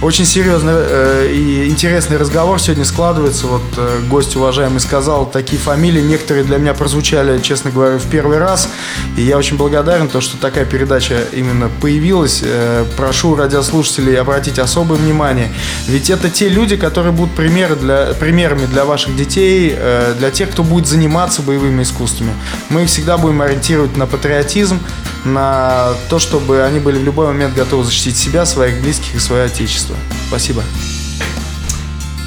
Очень 0.00 0.26
серьезный 0.26 0.74
э, 0.76 1.32
и 1.32 1.68
интересный 1.68 2.18
разговор 2.18 2.60
сегодня 2.60 2.84
складывается. 2.84 3.48
Вот 3.48 3.62
э, 3.76 3.98
гость 4.08 4.36
уважаемый 4.36 4.78
сказал 4.78 5.26
такие 5.26 5.60
фамилии. 5.60 6.00
Некоторые 6.00 6.44
для 6.44 6.58
меня 6.58 6.72
прозвучали, 6.72 7.40
честно 7.40 7.72
говоря, 7.72 7.98
в 7.98 8.06
первый 8.06 8.38
раз. 8.38 8.68
И 9.16 9.22
я 9.22 9.36
очень 9.36 9.56
благодарен, 9.56 10.06
то, 10.06 10.20
что 10.20 10.36
такая 10.36 10.66
передача 10.66 11.24
именно 11.32 11.68
появилась. 11.80 12.42
Э, 12.44 12.84
прошу 12.96 13.34
радиослушателей 13.34 14.14
обратить 14.14 14.60
особое 14.60 14.98
внимание. 14.98 15.50
Ведь 15.88 16.10
это 16.10 16.30
те 16.30 16.48
люди, 16.48 16.76
которые 16.76 17.10
будут 17.10 17.34
примеры 17.34 17.74
для, 17.74 18.14
примерами 18.20 18.66
для 18.66 18.84
ваших 18.84 19.16
детей, 19.16 19.74
э, 19.76 20.14
для 20.16 20.30
тех, 20.30 20.50
кто 20.50 20.62
будет 20.62 20.86
заниматься 20.86 21.42
боевыми 21.42 21.82
искусствами. 21.82 22.34
Мы 22.68 22.84
их 22.84 22.88
всегда 22.88 23.18
будем 23.18 23.42
ориентировать 23.42 23.96
на 23.96 24.06
патриотизм, 24.06 24.78
на 25.24 25.94
то, 26.08 26.18
чтобы 26.18 26.62
они 26.62 26.78
были 26.78 26.98
в 26.98 27.04
любой 27.04 27.26
момент 27.26 27.54
готовы 27.54 27.84
защитить 27.84 28.16
себя, 28.16 28.46
своих 28.46 28.80
близких 28.80 29.16
и 29.16 29.18
свое 29.18 29.44
отечество. 29.44 29.87
Спасибо. 30.28 30.62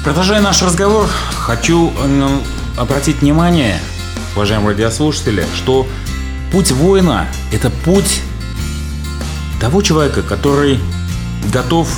Продолжая 0.04 0.40
наш 0.40 0.62
разговор, 0.62 1.08
хочу 1.36 1.92
ну, 2.06 2.42
обратить 2.76 3.20
внимание, 3.20 3.80
уважаемые 4.34 4.70
радиослушатели, 4.70 5.46
что 5.54 5.86
путь 6.50 6.72
воина– 6.72 7.26
это 7.52 7.70
путь 7.70 8.20
того 9.60 9.80
человека, 9.80 10.22
который 10.22 10.80
готов, 11.52 11.88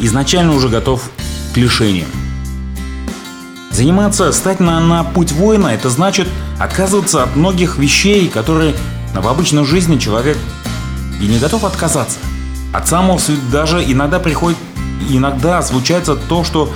изначально 0.00 0.52
уже 0.54 0.68
готов 0.68 1.10
к 1.54 1.56
лишениям. 1.56 2.08
Заниматься, 3.70 4.32
стать 4.32 4.60
на, 4.60 4.78
на 4.80 5.04
путь 5.04 5.32
воина– 5.32 5.66
это 5.68 5.88
значит 5.88 6.28
отказываться 6.58 7.22
от 7.22 7.36
многих 7.36 7.78
вещей, 7.78 8.28
которые 8.28 8.74
в 9.14 9.26
обычной 9.26 9.64
жизни 9.64 9.98
человек 9.98 10.36
и 11.20 11.26
не 11.26 11.38
готов 11.38 11.64
отказаться. 11.64 12.18
От 12.72 12.86
самого 12.86 13.18
даже 13.50 13.82
иногда 13.82 14.18
приходит, 14.18 14.58
иногда 15.08 15.62
случается 15.62 16.16
то, 16.16 16.44
что 16.44 16.72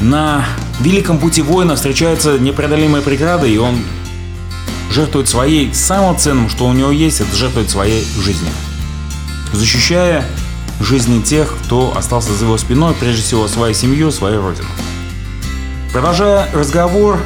на 0.00 0.44
великом 0.80 1.18
пути 1.18 1.42
воина 1.42 1.76
встречается 1.76 2.38
непреодолимая 2.38 3.02
преграда, 3.02 3.46
и 3.46 3.56
он 3.56 3.78
жертвует 4.90 5.28
своей, 5.28 5.74
самым 5.74 6.16
ценным, 6.18 6.48
что 6.48 6.66
у 6.66 6.72
него 6.72 6.90
есть, 6.90 7.20
это 7.20 7.34
жертвует 7.34 7.70
своей 7.70 8.04
жизнью. 8.22 8.52
Защищая 9.52 10.24
жизни 10.80 11.20
тех, 11.20 11.56
кто 11.64 11.96
остался 11.96 12.32
за 12.32 12.44
его 12.44 12.58
спиной, 12.58 12.94
прежде 12.98 13.22
всего 13.22 13.48
свою 13.48 13.74
семью, 13.74 14.10
свою 14.10 14.42
родину. 14.42 14.68
Продолжая 15.92 16.50
разговор, 16.52 17.18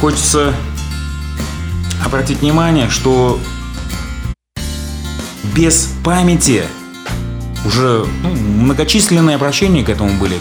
хочется 0.00 0.54
обратить 2.04 2.40
внимание, 2.40 2.88
что 2.88 3.38
без 5.54 5.90
памяти 6.02 6.64
уже 7.64 8.04
ну, 8.22 8.30
многочисленные 8.30 9.36
обращения 9.36 9.82
к 9.84 9.88
этому 9.88 10.18
были. 10.18 10.38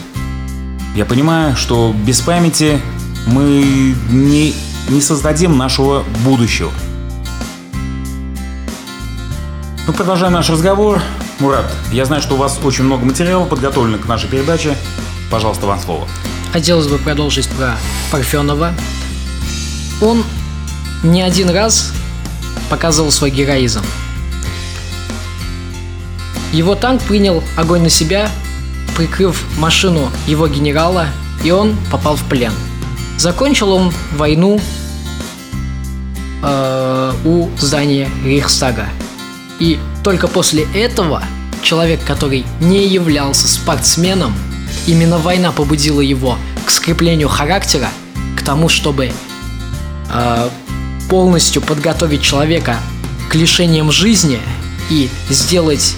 Я 0.95 1.05
понимаю, 1.05 1.55
что 1.55 1.93
без 2.05 2.19
памяти 2.21 2.79
мы 3.27 3.95
не, 4.09 4.53
не 4.89 5.01
создадим 5.01 5.57
нашего 5.57 6.03
будущего. 6.23 6.71
Мы 9.87 9.93
продолжаем 9.93 10.33
наш 10.33 10.49
разговор. 10.49 11.01
Мурат, 11.39 11.71
я 11.91 12.05
знаю, 12.05 12.21
что 12.21 12.35
у 12.35 12.37
вас 12.37 12.59
очень 12.63 12.83
много 12.83 13.05
материала 13.05 13.45
подготовлено 13.45 13.97
к 13.97 14.07
нашей 14.07 14.29
передаче. 14.29 14.77
Пожалуйста, 15.31 15.65
вам 15.65 15.79
слово. 15.79 16.07
Хотелось 16.53 16.87
бы 16.87 16.97
продолжить 16.97 17.47
про 17.49 17.77
Парфенова. 18.11 18.73
Он 20.01 20.23
не 21.03 21.21
один 21.21 21.49
раз 21.49 21.93
показывал 22.69 23.11
свой 23.11 23.31
героизм. 23.31 23.81
Его 26.51 26.75
танк 26.75 27.01
принял 27.03 27.43
огонь 27.55 27.83
на 27.83 27.89
себя, 27.89 28.29
прикрыв 28.95 29.43
машину 29.57 30.09
его 30.27 30.47
генерала, 30.47 31.07
и 31.43 31.51
он 31.51 31.75
попал 31.91 32.15
в 32.15 32.23
плен. 32.23 32.51
Закончил 33.17 33.71
он 33.71 33.93
войну 34.17 34.59
э, 36.43 37.13
у 37.23 37.49
здания 37.57 38.09
Рейхстага. 38.25 38.87
И 39.59 39.79
только 40.03 40.27
после 40.27 40.67
этого 40.73 41.23
человек, 41.61 42.03
который 42.03 42.45
не 42.59 42.87
являлся 42.87 43.47
спортсменом, 43.47 44.33
именно 44.87 45.19
война 45.19 45.51
побудила 45.51 46.01
его 46.01 46.37
к 46.65 46.71
скреплению 46.71 47.29
характера, 47.29 47.89
к 48.37 48.43
тому, 48.43 48.69
чтобы 48.69 49.11
э, 50.09 50.49
полностью 51.09 51.61
подготовить 51.61 52.21
человека 52.21 52.77
к 53.29 53.35
лишениям 53.35 53.91
жизни 53.91 54.39
и 54.89 55.09
сделать 55.29 55.95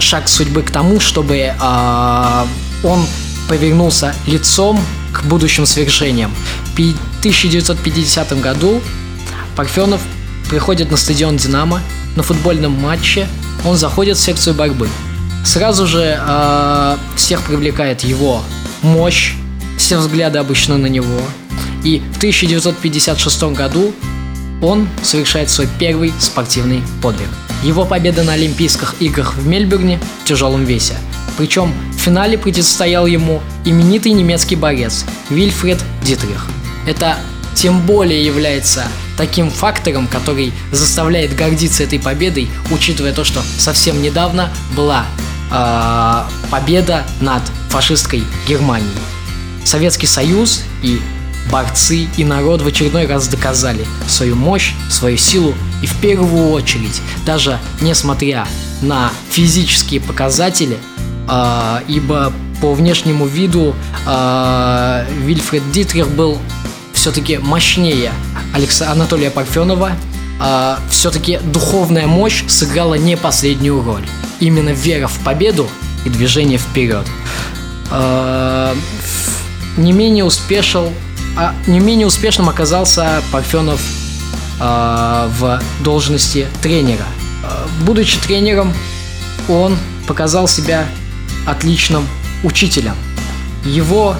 шаг 0.00 0.28
судьбы 0.28 0.62
к 0.62 0.70
тому, 0.70 1.00
чтобы 1.00 1.36
э, 1.36 2.46
он 2.82 3.06
повернулся 3.48 4.14
лицом 4.26 4.80
к 5.12 5.24
будущим 5.24 5.66
свершениям. 5.66 6.32
В 6.64 6.72
1950 6.72 8.40
году 8.40 8.80
Парфенов 9.56 10.00
приходит 10.48 10.90
на 10.90 10.96
стадион 10.96 11.36
«Динамо», 11.36 11.80
на 12.16 12.22
футбольном 12.22 12.72
матче 12.72 13.28
он 13.64 13.76
заходит 13.76 14.16
в 14.16 14.20
секцию 14.20 14.54
борьбы. 14.54 14.88
Сразу 15.44 15.86
же 15.86 16.18
э, 16.18 16.96
всех 17.16 17.42
привлекает 17.42 18.02
его 18.02 18.42
мощь, 18.82 19.34
все 19.76 19.98
взгляды 19.98 20.38
обычно 20.38 20.78
на 20.78 20.86
него– 20.86 21.20
и 21.84 22.00
в 22.14 22.16
1956 22.16 23.42
году 23.52 23.92
он 24.62 24.88
совершает 25.02 25.50
свой 25.50 25.68
первый 25.78 26.12
спортивный 26.18 26.82
подвиг. 27.02 27.28
Его 27.64 27.84
победа 27.84 28.22
на 28.22 28.34
Олимпийских 28.34 28.94
играх 29.00 29.34
в 29.34 29.46
Мельбурне 29.46 29.98
в 30.22 30.28
тяжелом 30.28 30.64
весе. 30.64 30.94
Причем 31.36 31.72
финале 32.04 32.36
противостоял 32.36 33.06
ему 33.06 33.40
именитый 33.64 34.12
немецкий 34.12 34.56
борец 34.56 35.06
Вильфред 35.30 35.82
Дитрих. 36.02 36.46
Это 36.86 37.16
тем 37.54 37.80
более 37.80 38.24
является 38.24 38.84
таким 39.16 39.50
фактором, 39.50 40.06
который 40.06 40.52
заставляет 40.70 41.34
гордиться 41.34 41.82
этой 41.82 41.98
победой, 41.98 42.50
учитывая 42.70 43.14
то, 43.14 43.24
что 43.24 43.40
совсем 43.56 44.02
недавно 44.02 44.50
была 44.76 45.06
э, 45.50 46.50
победа 46.50 47.06
над 47.20 47.42
фашистской 47.70 48.22
Германией. 48.46 48.90
Советский 49.64 50.06
Союз 50.06 50.62
и 50.82 51.00
борцы 51.50 52.08
и 52.18 52.24
народ 52.24 52.60
в 52.60 52.66
очередной 52.66 53.06
раз 53.06 53.28
доказали 53.28 53.86
свою 54.06 54.36
мощь, 54.36 54.74
свою 54.90 55.16
силу 55.16 55.54
и 55.84 55.86
в 55.86 55.96
первую 55.96 56.52
очередь, 56.52 57.02
даже 57.26 57.58
несмотря 57.82 58.48
на 58.80 59.10
физические 59.28 60.00
показатели, 60.00 60.78
э, 61.28 61.80
ибо 61.88 62.32
по 62.62 62.72
внешнему 62.72 63.26
виду 63.26 63.74
э, 64.06 65.06
Вильфред 65.18 65.70
Дитрих 65.72 66.08
был 66.08 66.38
все-таки 66.94 67.36
мощнее 67.36 68.12
Алекса 68.54 68.90
Анатолия 68.92 69.30
Парфенова, 69.30 69.92
э, 70.40 70.76
все-таки 70.88 71.38
духовная 71.52 72.06
мощь 72.06 72.44
сыграла 72.48 72.94
не 72.94 73.18
последнюю 73.18 73.84
роль. 73.84 74.06
Именно 74.40 74.70
вера 74.70 75.06
в 75.06 75.18
победу 75.18 75.68
и 76.06 76.08
движение 76.08 76.56
вперед. 76.56 77.06
Э, 77.90 78.74
не 79.76 79.92
менее 79.92 80.24
успешил, 80.24 80.90
а, 81.36 81.54
не 81.66 81.78
менее 81.78 82.06
успешным 82.06 82.48
оказался 82.48 83.22
Парфенов 83.30 83.82
в 84.58 85.62
должности 85.80 86.46
тренера. 86.62 87.04
Э, 87.44 87.66
будучи 87.84 88.18
тренером, 88.20 88.72
он 89.48 89.76
показал 90.06 90.48
себя 90.48 90.86
отличным 91.46 92.06
учителем. 92.42 92.94
Его 93.64 94.16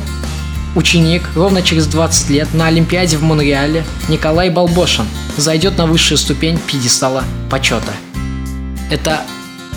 ученик 0.75 1.29
ровно 1.35 1.63
через 1.63 1.87
20 1.87 2.31
лет 2.31 2.55
на 2.55 2.67
Олимпиаде 2.67 3.17
в 3.17 3.23
Монреале 3.23 3.85
Николай 4.09 4.51
Балбошин 4.51 5.07
зайдет 5.37 5.79
на 5.79 5.87
высшую 5.87 6.19
ступень 6.19 6.59
пьедестала 6.59 7.25
почета. 7.51 7.93
Это 8.91 9.23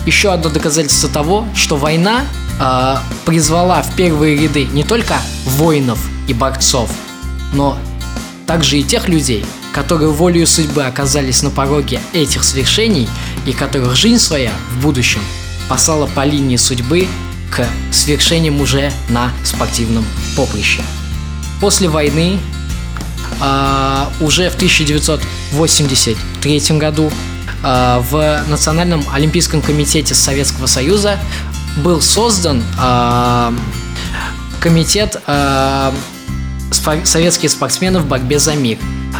еще 0.06 0.32
одно 0.32 0.50
доказательство 0.50 1.08
того, 1.08 1.46
что 1.54 1.76
война 1.76 2.22
э, 2.60 2.96
призвала 3.24 3.82
в 3.82 3.94
первые 3.94 4.36
ряды 4.36 4.64
не 4.64 4.82
только 4.82 5.16
воинов 5.44 5.98
и 6.26 6.34
борцов, 6.34 6.90
но 7.52 7.78
также 8.46 8.78
и 8.78 8.82
тех 8.82 9.08
людей, 9.08 9.44
которые 9.78 10.10
волею 10.10 10.46
судьбы 10.48 10.82
оказались 10.82 11.44
на 11.44 11.50
пороге 11.50 12.00
этих 12.12 12.42
свершений 12.42 13.08
и 13.46 13.52
которых 13.52 13.94
жизнь 13.94 14.18
своя 14.18 14.50
в 14.72 14.82
будущем 14.82 15.20
послала 15.68 16.08
по 16.08 16.24
линии 16.24 16.56
судьбы 16.56 17.06
к 17.48 17.64
свершениям 17.92 18.60
уже 18.60 18.90
на 19.08 19.30
спортивном 19.44 20.04
поприще. 20.36 20.82
После 21.60 21.88
войны, 21.88 22.40
э, 23.40 24.04
уже 24.20 24.50
в 24.50 24.56
1983 24.56 26.80
году, 26.80 27.12
э, 27.62 28.02
в 28.10 28.42
Национальном 28.48 29.04
олимпийском 29.12 29.62
комитете 29.62 30.16
Советского 30.16 30.66
Союза 30.66 31.20
был 31.76 32.00
создан 32.00 32.64
э, 32.80 33.52
комитет 34.58 35.22
советских 37.04 37.50
спортсменов 37.50 38.02
в 38.02 38.08
борьбе 38.08 38.40
за 38.40 38.56
мир. 38.56 38.78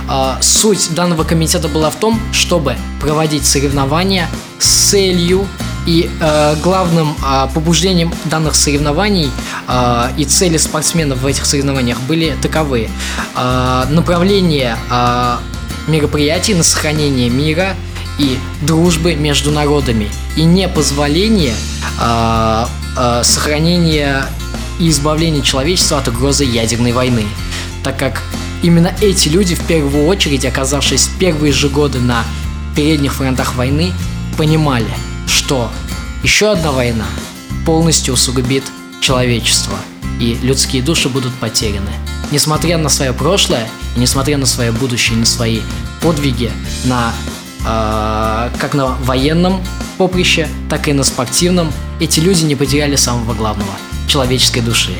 Э, 0.08 0.36
суть 0.40 0.94
данного 0.94 1.24
комитета 1.24 1.68
была 1.68 1.90
в 1.90 1.96
том, 1.96 2.20
чтобы 2.32 2.76
проводить 3.00 3.44
соревнования 3.44 4.28
с 4.58 4.90
целью 4.90 5.46
и 5.86 6.10
э, 6.20 6.56
главным 6.62 7.16
э, 7.24 7.48
побуждением 7.54 8.12
данных 8.26 8.54
соревнований 8.54 9.30
э, 9.66 10.08
и 10.16 10.24
цели 10.24 10.56
спортсменов 10.56 11.18
в 11.18 11.26
этих 11.26 11.46
соревнованиях 11.46 12.00
были 12.02 12.36
таковы. 12.42 12.90
Э, 13.36 13.84
направление 13.88 14.76
э, 14.90 15.36
мероприятий 15.86 16.54
на 16.54 16.62
сохранение 16.62 17.30
мира 17.30 17.74
и 18.18 18.38
дружбы 18.62 19.14
между 19.14 19.50
народами 19.50 20.10
и 20.36 20.42
не 20.42 20.68
позволение 20.68 21.54
э, 22.00 22.66
э, 22.96 23.22
сохранения 23.24 24.26
и 24.78 24.90
избавления 24.90 25.42
человечества 25.42 25.98
от 25.98 26.08
угрозы 26.08 26.44
ядерной 26.44 26.92
войны. 26.92 27.26
Так 27.82 27.98
как 27.98 28.22
именно 28.62 28.92
эти 29.00 29.28
люди, 29.28 29.54
в 29.54 29.66
первую 29.66 30.06
очередь, 30.06 30.44
оказавшись 30.44 31.10
первые 31.18 31.52
же 31.52 31.68
годы 31.68 32.00
на 32.00 32.24
передних 32.74 33.14
фронтах 33.14 33.54
войны, 33.56 33.92
понимали, 34.36 34.90
что 35.26 35.70
еще 36.22 36.52
одна 36.52 36.72
война 36.72 37.06
полностью 37.66 38.14
усугубит 38.14 38.64
человечество, 39.00 39.76
и 40.20 40.38
людские 40.42 40.82
души 40.82 41.08
будут 41.08 41.34
потеряны. 41.34 41.90
Несмотря 42.30 42.78
на 42.78 42.88
свое 42.88 43.12
прошлое, 43.12 43.68
несмотря 43.96 44.36
на 44.38 44.46
свое 44.46 44.72
будущее, 44.72 45.16
на 45.16 45.26
свои 45.26 45.60
подвиги, 46.02 46.50
на 46.84 47.12
э, 47.60 48.50
как 48.58 48.74
на 48.74 48.96
военном 49.02 49.62
поприще, 49.96 50.48
так 50.68 50.88
и 50.88 50.92
на 50.92 51.04
спортивном, 51.04 51.72
эти 52.00 52.20
люди 52.20 52.44
не 52.44 52.54
потеряли 52.54 52.96
самого 52.96 53.34
главного– 53.34 53.72
человеческой 54.08 54.60
души. 54.60 54.94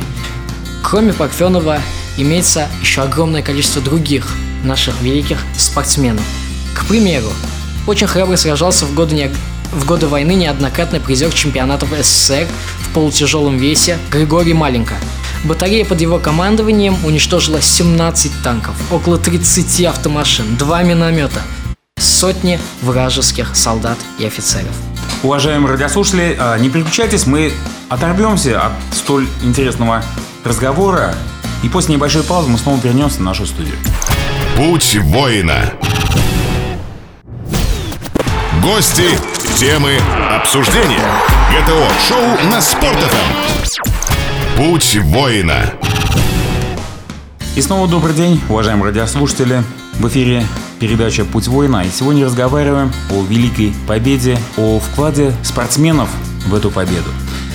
Кроме 0.82 1.12
Парфенова, 1.12 1.80
имеется 2.18 2.68
еще 2.82 3.02
огромное 3.02 3.42
количество 3.42 3.80
других 3.80 4.26
наших 4.64 5.00
великих 5.00 5.38
спортсменов. 5.56 6.24
К 6.74 6.84
примеру, 6.84 7.28
очень 7.86 8.06
храбро 8.06 8.36
сражался 8.36 8.84
в 8.84 8.94
годы, 8.94 9.14
не... 9.14 9.30
в 9.72 9.86
годы 9.86 10.06
войны 10.06 10.34
неоднократный 10.34 11.00
призер 11.00 11.32
чемпионатов 11.32 11.88
СССР 11.98 12.46
в 12.82 12.92
полутяжелом 12.92 13.56
весе 13.56 13.98
Григорий 14.10 14.52
Маленко. 14.52 14.94
Батарея 15.44 15.84
под 15.84 16.00
его 16.00 16.18
командованием 16.18 16.96
уничтожила 17.04 17.60
17 17.60 18.42
танков, 18.42 18.74
около 18.90 19.18
30 19.18 19.84
автомашин, 19.86 20.56
2 20.56 20.82
миномета, 20.82 21.42
сотни 21.96 22.58
вражеских 22.82 23.54
солдат 23.54 23.98
и 24.18 24.26
офицеров. 24.26 24.74
Уважаемые 25.22 25.72
радиослушатели, 25.72 26.36
а, 26.38 26.58
не 26.58 26.70
переключайтесь, 26.70 27.26
мы 27.26 27.52
оторвемся 27.88 28.60
от 28.60 28.72
столь 28.92 29.28
интересного 29.42 30.02
разговора, 30.44 31.14
и 31.62 31.68
после 31.68 31.94
небольшой 31.94 32.22
паузы 32.22 32.48
мы 32.48 32.58
снова 32.58 32.80
вернемся 32.82 33.18
в 33.18 33.22
нашу 33.22 33.46
студию. 33.46 33.76
Путь 34.56 34.96
воина. 35.02 35.72
Гости, 38.62 39.18
темы, 39.56 39.98
обсуждения. 40.30 41.00
ГТО-шоу 41.50 42.50
на 42.50 42.60
Спорт.ФМ. 42.60 44.56
Путь 44.56 44.96
воина. 45.02 45.72
И 47.56 47.62
снова 47.62 47.88
добрый 47.88 48.14
день, 48.14 48.40
уважаемые 48.48 48.86
радиослушатели. 48.86 49.64
В 49.98 50.06
эфире 50.08 50.46
передача 50.78 51.24
«Путь 51.24 51.48
воина». 51.48 51.84
И 51.84 51.90
сегодня 51.90 52.24
разговариваем 52.24 52.92
о 53.10 53.24
великой 53.24 53.74
победе, 53.86 54.38
о 54.56 54.78
вкладе 54.78 55.32
спортсменов 55.42 56.08
в 56.46 56.54
эту 56.54 56.70
победу. 56.70 57.10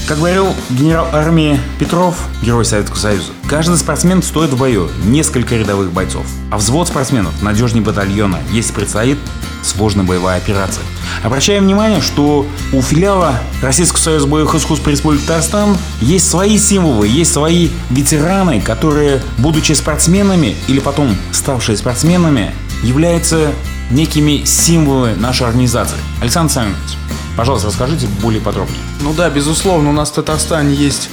Как 0.07 0.17
говорил 0.17 0.53
генерал 0.69 1.07
армии 1.13 1.57
Петров, 1.79 2.27
герой 2.41 2.65
Советского 2.65 2.97
Союза, 2.97 3.31
каждый 3.47 3.77
спортсмен 3.77 4.21
стоит 4.21 4.49
в 4.49 4.57
бою 4.57 4.89
несколько 5.05 5.55
рядовых 5.55 5.93
бойцов, 5.93 6.25
а 6.51 6.57
взвод 6.57 6.89
спортсменов 6.89 7.41
надежнее 7.41 7.85
батальона, 7.85 8.39
если 8.51 8.73
предстоит 8.73 9.17
сложная 9.63 10.03
боевая 10.03 10.37
операция. 10.37 10.83
Обращаем 11.23 11.63
внимание, 11.63 12.01
что 12.01 12.45
у 12.73 12.81
филиала 12.81 13.39
Российского 13.61 13.99
союза 13.99 14.27
боевых 14.27 14.55
искусств 14.55 14.83
по 14.83 14.89
Республике 14.89 15.25
Татарстан 15.25 15.77
есть 16.01 16.29
свои 16.29 16.57
символы, 16.57 17.07
есть 17.07 17.31
свои 17.31 17.69
ветераны, 17.89 18.59
которые, 18.59 19.21
будучи 19.37 19.71
спортсменами 19.71 20.57
или 20.67 20.81
потом 20.81 21.15
ставшие 21.31 21.77
спортсменами, 21.77 22.51
являются 22.83 23.53
некими 23.89 24.43
символами 24.43 25.17
нашей 25.17 25.47
организации. 25.47 25.97
Александр 26.21 26.51
Александрович, 26.57 26.97
пожалуйста, 27.37 27.67
расскажите 27.67 28.07
более 28.21 28.41
подробнее. 28.41 28.79
Ну 29.01 29.13
да, 29.13 29.29
безусловно, 29.29 29.89
у 29.89 29.93
нас 29.93 30.09
в 30.09 30.13
Татарстане 30.13 30.73
есть 30.73 31.09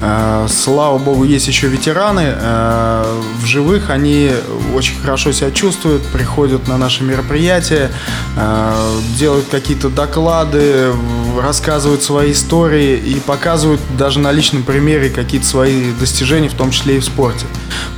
Э, 0.00 0.46
слава 0.50 0.98
богу, 0.98 1.24
есть 1.24 1.48
еще 1.48 1.68
ветераны. 1.68 2.34
Э, 2.34 3.20
в 3.40 3.46
живых 3.46 3.88
они 3.88 4.30
очень 4.74 4.98
хорошо 5.00 5.32
себя 5.32 5.50
чувствуют, 5.50 6.02
приходят 6.08 6.68
на 6.68 6.76
наши 6.76 7.02
мероприятия, 7.02 7.90
э, 8.36 8.98
делают 9.18 9.46
какие-то 9.50 9.88
доклады, 9.88 10.92
рассказывают 11.40 12.02
свои 12.02 12.32
истории 12.32 12.98
и 12.98 13.20
показывают 13.20 13.80
даже 13.96 14.18
на 14.18 14.32
личном 14.32 14.64
примере 14.64 15.08
какие-то 15.08 15.46
свои 15.46 15.92
достижения, 15.92 16.50
в 16.50 16.54
том 16.54 16.70
числе 16.70 16.98
и 16.98 17.00
в 17.00 17.04
спорте. 17.04 17.46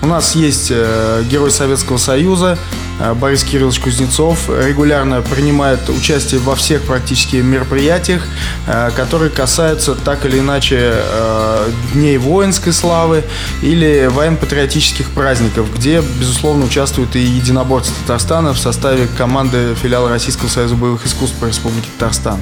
У 0.00 0.06
нас 0.06 0.36
есть 0.36 0.70
герой 0.70 1.50
Советского 1.50 1.96
Союза 1.96 2.58
Борис 3.20 3.44
Кириллович 3.44 3.80
Кузнецов, 3.80 4.48
регулярно 4.48 5.22
принимает 5.22 5.88
участие 5.88 6.40
во 6.40 6.54
всех 6.56 6.82
практически 6.82 7.36
мероприятиях, 7.36 8.22
которые 8.96 9.30
касаются 9.30 9.94
так 9.94 10.26
или 10.26 10.38
иначе 10.40 10.94
Дней 11.92 12.18
воинской 12.18 12.72
славы 12.72 13.24
или 13.62 14.08
военно-патриотических 14.10 15.10
праздников, 15.10 15.66
где, 15.74 16.00
безусловно, 16.00 16.64
участвуют 16.64 17.14
и 17.16 17.20
единоборцы 17.20 17.92
Татарстана 18.02 18.52
в 18.52 18.58
составе 18.58 19.06
команды 19.16 19.74
филиала 19.80 20.08
Российского 20.08 20.48
союза 20.48 20.74
боевых 20.74 21.06
искусств 21.06 21.36
по 21.38 21.46
Республике 21.46 21.88
Татарстан. 21.98 22.40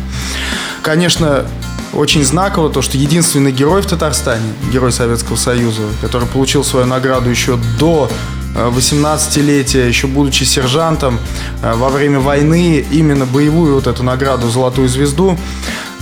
Конечно, 0.83 1.45
очень 1.92 2.25
знаково 2.25 2.71
то, 2.71 2.83
что 2.83 2.97
единственный 2.97 3.53
герой 3.53 3.83
в 3.83 3.87
Татарстане, 3.87 4.53
герой 4.73 4.92
Советского 4.92 5.37
Союза, 5.37 5.83
который 6.01 6.27
получил 6.29 6.64
свою 6.64 6.87
награду 6.87 7.29
еще 7.29 7.59
до 7.79 8.11
18-летия, 8.54 9.87
еще 9.87 10.06
будучи 10.06 10.44
сержантом, 10.44 11.18
во 11.62 11.88
время 11.88 12.20
войны 12.20 12.85
именно 12.90 13.26
боевую 13.26 13.74
вот 13.74 13.87
эту 13.87 14.02
награду 14.02 14.48
«Золотую 14.48 14.88
звезду», 14.88 15.37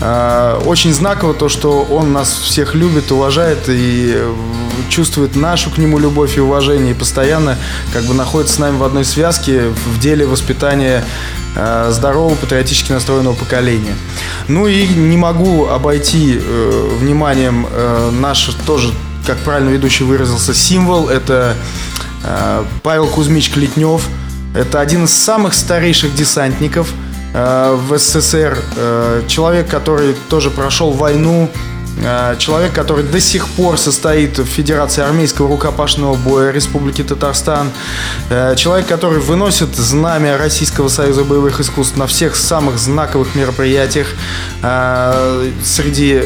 Э, 0.00 0.60
очень 0.64 0.92
знаково 0.92 1.34
то, 1.34 1.48
что 1.48 1.82
он 1.82 2.12
нас 2.12 2.32
всех 2.32 2.74
любит, 2.74 3.12
уважает 3.12 3.68
и 3.68 4.22
чувствует 4.88 5.36
нашу 5.36 5.70
к 5.70 5.78
нему 5.78 5.98
любовь 5.98 6.36
и 6.36 6.40
уважение, 6.40 6.90
и 6.90 6.94
постоянно 6.94 7.56
как 7.92 8.04
бы 8.04 8.14
находится 8.14 8.56
с 8.56 8.58
нами 8.58 8.76
в 8.76 8.84
одной 8.84 9.04
связке 9.04 9.68
в 9.68 9.98
деле 10.00 10.26
воспитания 10.26 11.04
э, 11.56 11.90
здорового, 11.92 12.34
патриотически 12.34 12.92
настроенного 12.92 13.34
поколения. 13.34 13.94
Ну 14.48 14.66
и 14.66 14.86
не 14.86 15.16
могу 15.16 15.68
обойти 15.68 16.40
э, 16.40 16.96
вниманием 16.98 17.66
э, 17.70 18.10
наш 18.12 18.50
тоже, 18.66 18.92
как 19.26 19.38
правильно 19.38 19.70
ведущий 19.70 20.04
выразился, 20.04 20.54
символ. 20.54 21.08
Это 21.08 21.56
э, 21.56 21.93
Павел 22.82 23.06
Кузьмич 23.06 23.50
Клетнев. 23.50 24.06
Это 24.54 24.80
один 24.80 25.04
из 25.04 25.12
самых 25.12 25.54
старейших 25.54 26.14
десантников– 26.14 26.92
Э, 27.34 27.74
в 27.74 27.98
СССР, 27.98 28.56
э, 28.76 29.22
человек, 29.26 29.68
который 29.68 30.14
тоже 30.28 30.50
прошел 30.50 30.92
войну, 30.92 31.50
э, 32.00 32.36
человек, 32.38 32.72
который 32.72 33.02
до 33.02 33.20
сих 33.20 33.48
пор 33.48 33.76
состоит 33.76 34.38
в 34.38 34.44
Федерации 34.44 35.02
армейского 35.02 35.48
рукопашного 35.48 36.14
боя 36.14 36.52
Республики 36.52 37.02
Татарстан, 37.02 37.70
человек, 38.56 38.86
который 38.86 39.18
выносит 39.18 39.74
знамя 39.74 40.38
Российского 40.38 40.88
союза 40.88 41.24
боевых 41.24 41.58
искусств 41.58 41.96
на 41.96 42.06
всех 42.06 42.36
самых 42.36 42.78
знаковых 42.78 43.34
мероприятиях 43.34 44.06
среди 44.60 46.22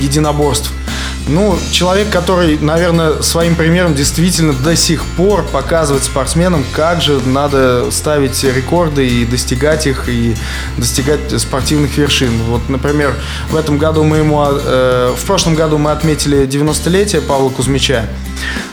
единоборств– 0.00 0.72
ну, 1.28 1.58
человек, 1.72 2.10
который, 2.10 2.58
наверное, 2.58 3.20
своим 3.22 3.56
примером 3.56 3.94
действительно 3.94 4.52
до 4.52 4.76
сих 4.76 5.04
пор 5.04 5.44
показывает 5.44 6.04
спортсменам, 6.04 6.64
как 6.72 7.02
же 7.02 7.20
надо 7.26 7.90
ставить 7.90 8.42
рекорды 8.44 9.06
и 9.06 9.24
достигать 9.24 9.86
их, 9.86 10.08
и 10.08 10.36
достигать 10.76 11.20
спортивных 11.40 11.96
вершин. 11.98 12.30
Вот, 12.48 12.68
например, 12.68 13.14
в 13.50 13.56
этом 13.56 13.78
году 13.78 14.04
мы 14.04 14.18
ему, 14.18 14.44
э, 14.44 15.14
в 15.16 15.24
прошлом 15.26 15.54
году 15.54 15.78
мы 15.78 15.90
отметили 15.90 16.46
90-летие 16.46 17.20
Павла 17.20 17.48
Кузьмича. 17.48 18.08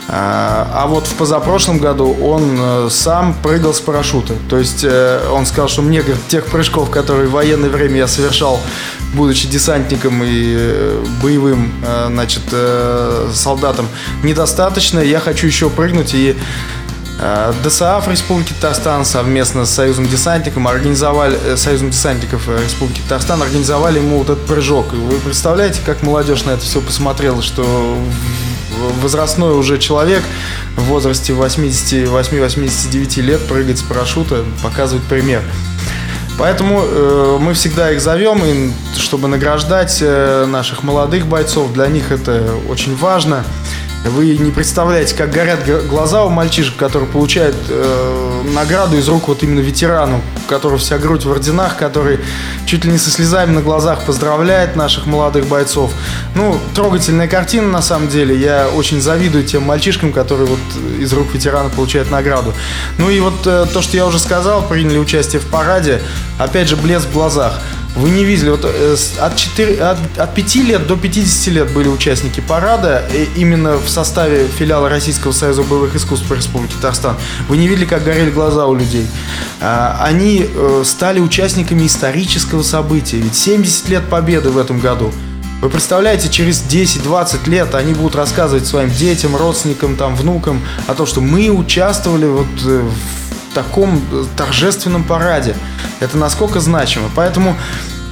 А, 0.08 0.70
а 0.72 0.86
вот 0.86 1.06
в 1.06 1.14
позапрошлом 1.14 1.78
году 1.78 2.16
он 2.22 2.56
э, 2.58 2.88
сам 2.90 3.34
прыгал 3.34 3.72
с 3.72 3.80
парашюта. 3.80 4.34
То 4.48 4.58
есть 4.58 4.84
э, 4.84 5.28
он 5.32 5.46
сказал, 5.46 5.68
что 5.68 5.82
мне 5.82 6.02
говорит, 6.02 6.28
тех 6.28 6.46
прыжков, 6.46 6.90
которые 6.90 7.28
в 7.28 7.32
военное 7.32 7.70
время 7.70 7.98
я 7.98 8.06
совершал, 8.06 8.60
будучи 9.14 9.48
десантником 9.48 10.22
и 10.22 10.54
э, 10.56 11.04
боевым 11.22 11.72
значит, 12.08 12.42
солдатом, 13.32 13.88
недостаточно. 14.22 15.00
Я 15.00 15.20
хочу 15.20 15.46
еще 15.46 15.70
прыгнуть 15.70 16.14
и 16.14 16.36
ДСАФ 17.64 18.08
Республики 18.08 18.52
Татарстан 18.52 19.04
совместно 19.04 19.66
с 19.66 19.70
Союзом 19.70 20.06
десантников 20.06 20.66
организовали, 20.66 21.56
Союзом 21.56 21.90
десантников 21.90 22.48
Республики 22.48 23.00
Татарстан 23.08 23.42
организовали 23.42 23.98
ему 23.98 24.18
вот 24.18 24.30
этот 24.30 24.44
прыжок. 24.46 24.92
И 24.92 24.96
вы 24.96 25.18
представляете, 25.18 25.80
как 25.86 26.02
молодежь 26.02 26.44
на 26.44 26.50
это 26.50 26.62
все 26.62 26.80
посмотрела, 26.80 27.40
что 27.40 27.98
возрастной 29.00 29.56
уже 29.58 29.78
человек 29.78 30.22
в 30.76 30.84
возрасте 30.84 31.32
88-89 31.32 33.20
лет 33.20 33.46
прыгать 33.46 33.78
с 33.78 33.82
парашюта, 33.82 34.44
показывать 34.62 35.04
пример. 35.04 35.42
Поэтому 36.36 36.82
э, 36.82 37.38
мы 37.40 37.54
всегда 37.54 37.92
их 37.92 38.00
зовем, 38.00 38.44
и, 38.44 38.70
чтобы 38.98 39.28
награждать 39.28 39.98
э, 40.00 40.46
наших 40.46 40.82
молодых 40.82 41.26
бойцов. 41.26 41.72
Для 41.72 41.86
них 41.86 42.10
это 42.10 42.42
очень 42.68 42.96
важно. 42.96 43.44
Вы 44.04 44.36
не 44.36 44.50
представляете, 44.50 45.14
как 45.14 45.30
горят 45.30 45.60
глаза 45.88 46.24
у 46.24 46.28
мальчишек, 46.28 46.76
которые 46.76 47.08
получают 47.08 47.56
э, 47.70 48.42
награду 48.54 48.98
из 48.98 49.08
рук 49.08 49.28
вот 49.28 49.42
именно 49.42 49.60
ветерану, 49.60 50.20
у 50.44 50.48
которого 50.48 50.76
вся 50.76 50.98
грудь 50.98 51.24
в 51.24 51.30
орденах, 51.30 51.78
который 51.78 52.20
чуть 52.66 52.84
ли 52.84 52.92
не 52.92 52.98
со 52.98 53.10
слезами 53.10 53.52
на 53.52 53.62
глазах 53.62 54.04
поздравляет 54.04 54.76
наших 54.76 55.06
молодых 55.06 55.46
бойцов. 55.46 55.90
Ну, 56.34 56.58
трогательная 56.74 57.28
картина 57.28 57.68
на 57.68 57.80
самом 57.80 58.08
деле. 58.08 58.38
Я 58.38 58.68
очень 58.68 59.00
завидую 59.00 59.44
тем 59.44 59.62
мальчишкам, 59.62 60.12
которые 60.12 60.48
вот 60.48 60.60
из 61.00 61.10
рук 61.14 61.32
ветерана 61.32 61.70
получают 61.70 62.10
награду. 62.10 62.52
Ну 62.98 63.08
и 63.08 63.18
вот 63.20 63.46
э, 63.46 63.64
то, 63.72 63.80
что 63.80 63.96
я 63.96 64.04
уже 64.04 64.18
сказал, 64.18 64.68
приняли 64.68 64.98
участие 64.98 65.40
в 65.40 65.46
параде. 65.46 66.02
Опять 66.38 66.68
же, 66.68 66.76
блеск 66.76 67.06
в 67.08 67.12
глазах. 67.14 67.58
Вы 67.94 68.10
не 68.10 68.24
видели, 68.24 68.50
вот 68.50 68.64
э, 68.64 68.96
от, 69.20 69.36
4, 69.36 69.80
от, 69.80 70.18
от 70.18 70.34
5 70.34 70.54
лет 70.56 70.86
до 70.86 70.96
50 70.96 71.54
лет 71.54 71.72
были 71.72 71.86
участники 71.86 72.40
парада, 72.40 73.04
именно 73.36 73.76
в 73.76 73.88
составе 73.88 74.48
филиала 74.48 74.88
Российского 74.88 75.30
союза 75.30 75.62
боевых 75.62 75.94
искусств 75.94 76.26
по 76.26 76.34
Республике 76.34 76.74
Татарстан. 76.74 77.16
Вы 77.48 77.56
не 77.56 77.68
видели, 77.68 77.84
как 77.84 78.02
горели 78.02 78.30
глаза 78.30 78.66
у 78.66 78.74
людей. 78.74 79.06
А, 79.60 80.00
они 80.02 80.44
э, 80.44 80.82
стали 80.84 81.20
участниками 81.20 81.86
исторического 81.86 82.62
события, 82.62 83.18
ведь 83.18 83.36
70 83.36 83.88
лет 83.88 84.08
победы 84.08 84.50
в 84.50 84.58
этом 84.58 84.80
году. 84.80 85.12
Вы 85.60 85.70
представляете, 85.70 86.28
через 86.28 86.62
10-20 86.62 87.48
лет 87.48 87.74
они 87.76 87.94
будут 87.94 88.16
рассказывать 88.16 88.66
своим 88.66 88.90
детям, 88.90 89.36
родственникам, 89.36 89.96
там, 89.96 90.16
внукам 90.16 90.60
о 90.88 90.94
том, 90.94 91.06
что 91.06 91.20
мы 91.20 91.48
участвовали 91.48 92.26
вот 92.26 92.46
э, 92.66 92.82
в 92.82 93.23
таком 93.54 94.02
торжественном 94.36 95.04
параде. 95.04 95.56
Это 96.00 96.18
насколько 96.18 96.60
значимо. 96.60 97.08
Поэтому, 97.14 97.56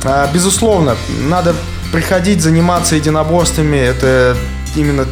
а, 0.05 0.29
безусловно, 0.33 0.97
надо 1.29 1.55
приходить, 1.93 2.41
заниматься 2.41 2.97
единоборствами. 2.97 3.77
Это 3.77 4.37
именно 4.77 5.07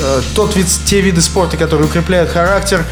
а, 0.00 0.20
тот 0.34 0.56
вид, 0.56 0.66
те 0.86 1.00
виды 1.00 1.20
спорта, 1.20 1.56
которые 1.56 1.86
укрепляют 1.86 2.30
характер, 2.30 2.84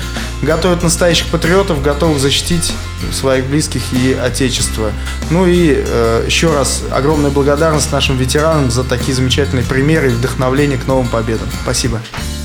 готовят 0.42 0.82
настоящих 0.82 1.26
патриотов, 1.28 1.82
готовых 1.82 2.18
защитить 2.18 2.72
своих 3.12 3.46
близких 3.46 3.82
и 3.92 4.12
отечество. 4.12 4.92
Ну 5.30 5.46
и 5.46 5.74
э, 5.76 6.24
еще 6.26 6.52
раз 6.54 6.82
огромная 6.90 7.30
благодарность 7.30 7.92
нашим 7.92 8.16
ветеранам 8.16 8.70
за 8.70 8.84
такие 8.84 9.14
замечательные 9.14 9.64
примеры 9.64 10.08
и 10.08 10.10
вдохновление 10.10 10.78
к 10.78 10.86
новым 10.86 11.08
победам. 11.08 11.48
Спасибо. 11.62 12.00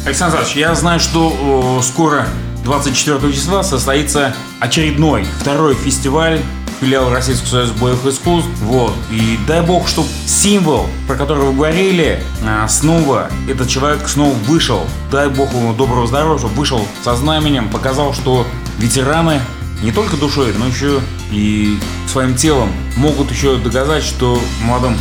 Александр 0.06 0.40
Ильич, 0.40 0.56
я 0.56 0.76
знаю, 0.76 1.00
что 1.00 1.80
э, 1.80 1.84
скоро 1.84 2.28
24 2.66 3.32
числа 3.32 3.64
состоится 3.64 4.36
очередной 4.60 5.24
второй 5.40 5.76
фестиваль 5.76 6.42
филиал 6.82 7.10
Российского 7.12 7.48
союза 7.48 7.74
боевых 7.76 8.06
искусств. 8.14 8.50
Вот. 8.62 8.94
И 9.12 9.40
дай 9.48 9.62
бог, 9.62 9.88
чтобы 9.88 10.10
символ, 10.26 10.88
про 11.08 11.16
который 11.16 11.46
вы 11.46 11.54
говорили, 11.54 12.22
а, 12.44 12.68
снова 12.68 13.30
этот 13.48 13.70
человек 13.70 14.08
снова 14.10 14.34
вышел. 14.34 14.86
Дай 15.12 15.30
бог 15.30 15.54
ему 15.54 15.74
доброго 15.74 16.08
здоровья, 16.08 16.40
чтобы 16.40 16.56
вышел 16.56 16.86
со 17.04 17.16
знаменем, 17.16 17.70
показал, 17.70 18.14
что 18.14 18.46
ветераны 18.80 19.40
не 19.82 19.92
только 19.92 20.18
душой, 20.18 20.54
но 20.58 20.68
еще 20.68 21.00
и 21.32 21.80
своим 22.12 22.36
телом 22.36 22.72
могут 22.98 23.32
еще 23.32 23.58
доказать, 23.58 24.04
что 24.04 24.40
молодым 24.62 24.98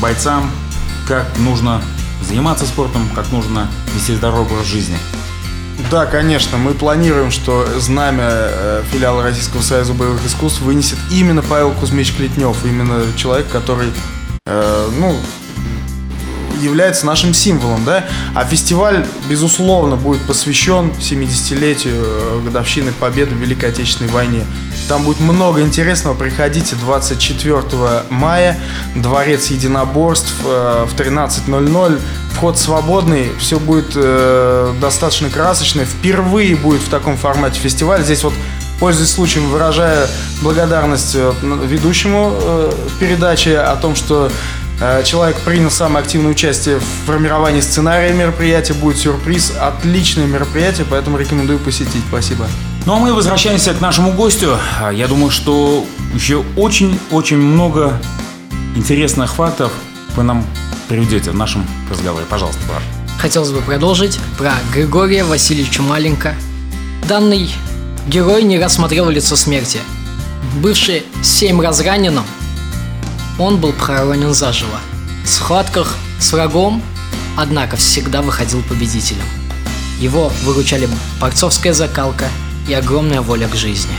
бойцам 0.00 0.50
как 1.06 1.26
нужно 1.38 1.82
заниматься 2.26 2.64
спортом, 2.64 3.08
как 3.14 3.30
нужно 3.32 3.68
вести 3.94 4.14
здоровый 4.14 4.46
образ 4.46 4.66
жизни. 4.66 4.96
Да, 5.90 6.06
конечно. 6.06 6.58
Мы 6.58 6.74
планируем, 6.74 7.30
что 7.30 7.66
знамя 7.78 8.28
э, 8.28 8.82
филиала 8.90 9.22
Российского 9.22 9.62
союза 9.62 9.92
боевых 9.92 10.24
искусств 10.26 10.60
вынесет 10.60 10.98
именно 11.10 11.42
Павел 11.42 11.72
Кузьмич 11.72 12.14
Клетнев. 12.14 12.56
Именно 12.64 13.04
человек, 13.16 13.48
который, 13.48 13.88
э, 14.46 14.88
ну, 14.98 15.16
является 16.62 17.06
нашим 17.06 17.34
символом, 17.34 17.84
да. 17.84 18.04
А 18.34 18.44
фестиваль, 18.44 19.04
безусловно, 19.28 19.96
будет 19.96 20.22
посвящен 20.22 20.92
70-летию 20.98 21.94
э, 21.96 22.40
годовщины 22.44 22.92
победы 22.92 23.34
в 23.34 23.38
Великой 23.38 23.70
Отечественной 23.70 24.10
войне. 24.10 24.44
Там 24.88 25.04
будет 25.04 25.20
много 25.20 25.62
интересного. 25.62 26.14
Приходите 26.14 26.76
24 26.76 27.62
мая, 28.10 28.58
Дворец 28.94 29.46
единоборств 29.48 30.34
э, 30.44 30.86
в 30.88 30.94
13.00. 30.94 32.00
Вход 32.34 32.58
свободный, 32.58 33.30
все 33.38 33.58
будет 33.58 33.92
э, 33.94 34.74
достаточно 34.80 35.30
красочно. 35.30 35.84
Впервые 35.84 36.56
будет 36.56 36.80
в 36.80 36.88
таком 36.88 37.16
формате 37.16 37.60
фестиваль. 37.60 38.02
Здесь 38.02 38.24
вот 38.24 38.34
пользуясь 38.80 39.10
случаем, 39.10 39.48
выражая 39.48 40.08
благодарность 40.42 41.14
э, 41.14 41.32
ведущему 41.42 42.70
передачи 42.98 43.50
о 43.50 43.76
том, 43.76 43.94
что 43.94 44.30
человек 45.04 45.36
принял 45.42 45.70
самое 45.70 46.02
активное 46.02 46.32
участие 46.32 46.80
в 46.80 47.06
формировании 47.06 47.60
сценария 47.60 48.12
мероприятия. 48.12 48.72
Будет 48.72 48.96
сюрприз. 48.98 49.52
Отличное 49.60 50.26
мероприятие, 50.26 50.86
поэтому 50.90 51.18
рекомендую 51.18 51.60
посетить. 51.60 52.02
Спасибо. 52.08 52.46
Ну 52.84 52.94
а 52.94 52.98
мы 52.98 53.14
возвращаемся 53.14 53.74
к 53.74 53.80
нашему 53.80 54.12
гостю. 54.12 54.58
А, 54.80 54.90
я 54.90 55.06
думаю, 55.06 55.30
что 55.30 55.84
еще 56.14 56.44
очень-очень 56.56 57.36
много 57.36 57.96
интересных 58.74 59.34
фактов 59.34 59.70
вы 60.16 60.24
нам 60.24 60.44
приведете 60.88 61.30
в 61.30 61.36
нашем 61.36 61.64
разговоре. 61.88 62.26
Пожалуйста, 62.28 62.60
Паш. 62.68 62.82
Хотелось 63.20 63.50
бы 63.50 63.60
продолжить 63.60 64.18
про 64.36 64.54
Григория 64.74 65.22
Васильевича 65.22 65.80
Маленко. 65.80 66.34
Данный 67.08 67.48
герой 68.08 68.42
не 68.42 68.58
рассмотрел 68.58 69.08
лицо 69.08 69.36
смерти. 69.36 69.78
Бывший 70.56 71.04
семь 71.22 71.62
раз 71.62 71.80
раненым, 71.82 72.24
он 73.38 73.58
был 73.58 73.72
похоронен 73.72 74.34
заживо. 74.34 74.80
В 75.24 75.28
схватках 75.28 75.94
с 76.18 76.32
врагом, 76.32 76.82
однако, 77.36 77.76
всегда 77.76 78.22
выходил 78.22 78.60
победителем. 78.64 79.24
Его 80.00 80.32
выручали 80.42 80.88
борцовская 81.20 81.72
закалка 81.72 82.26
и 82.68 82.74
огромная 82.74 83.20
воля 83.20 83.48
к 83.48 83.54
жизни. 83.54 83.94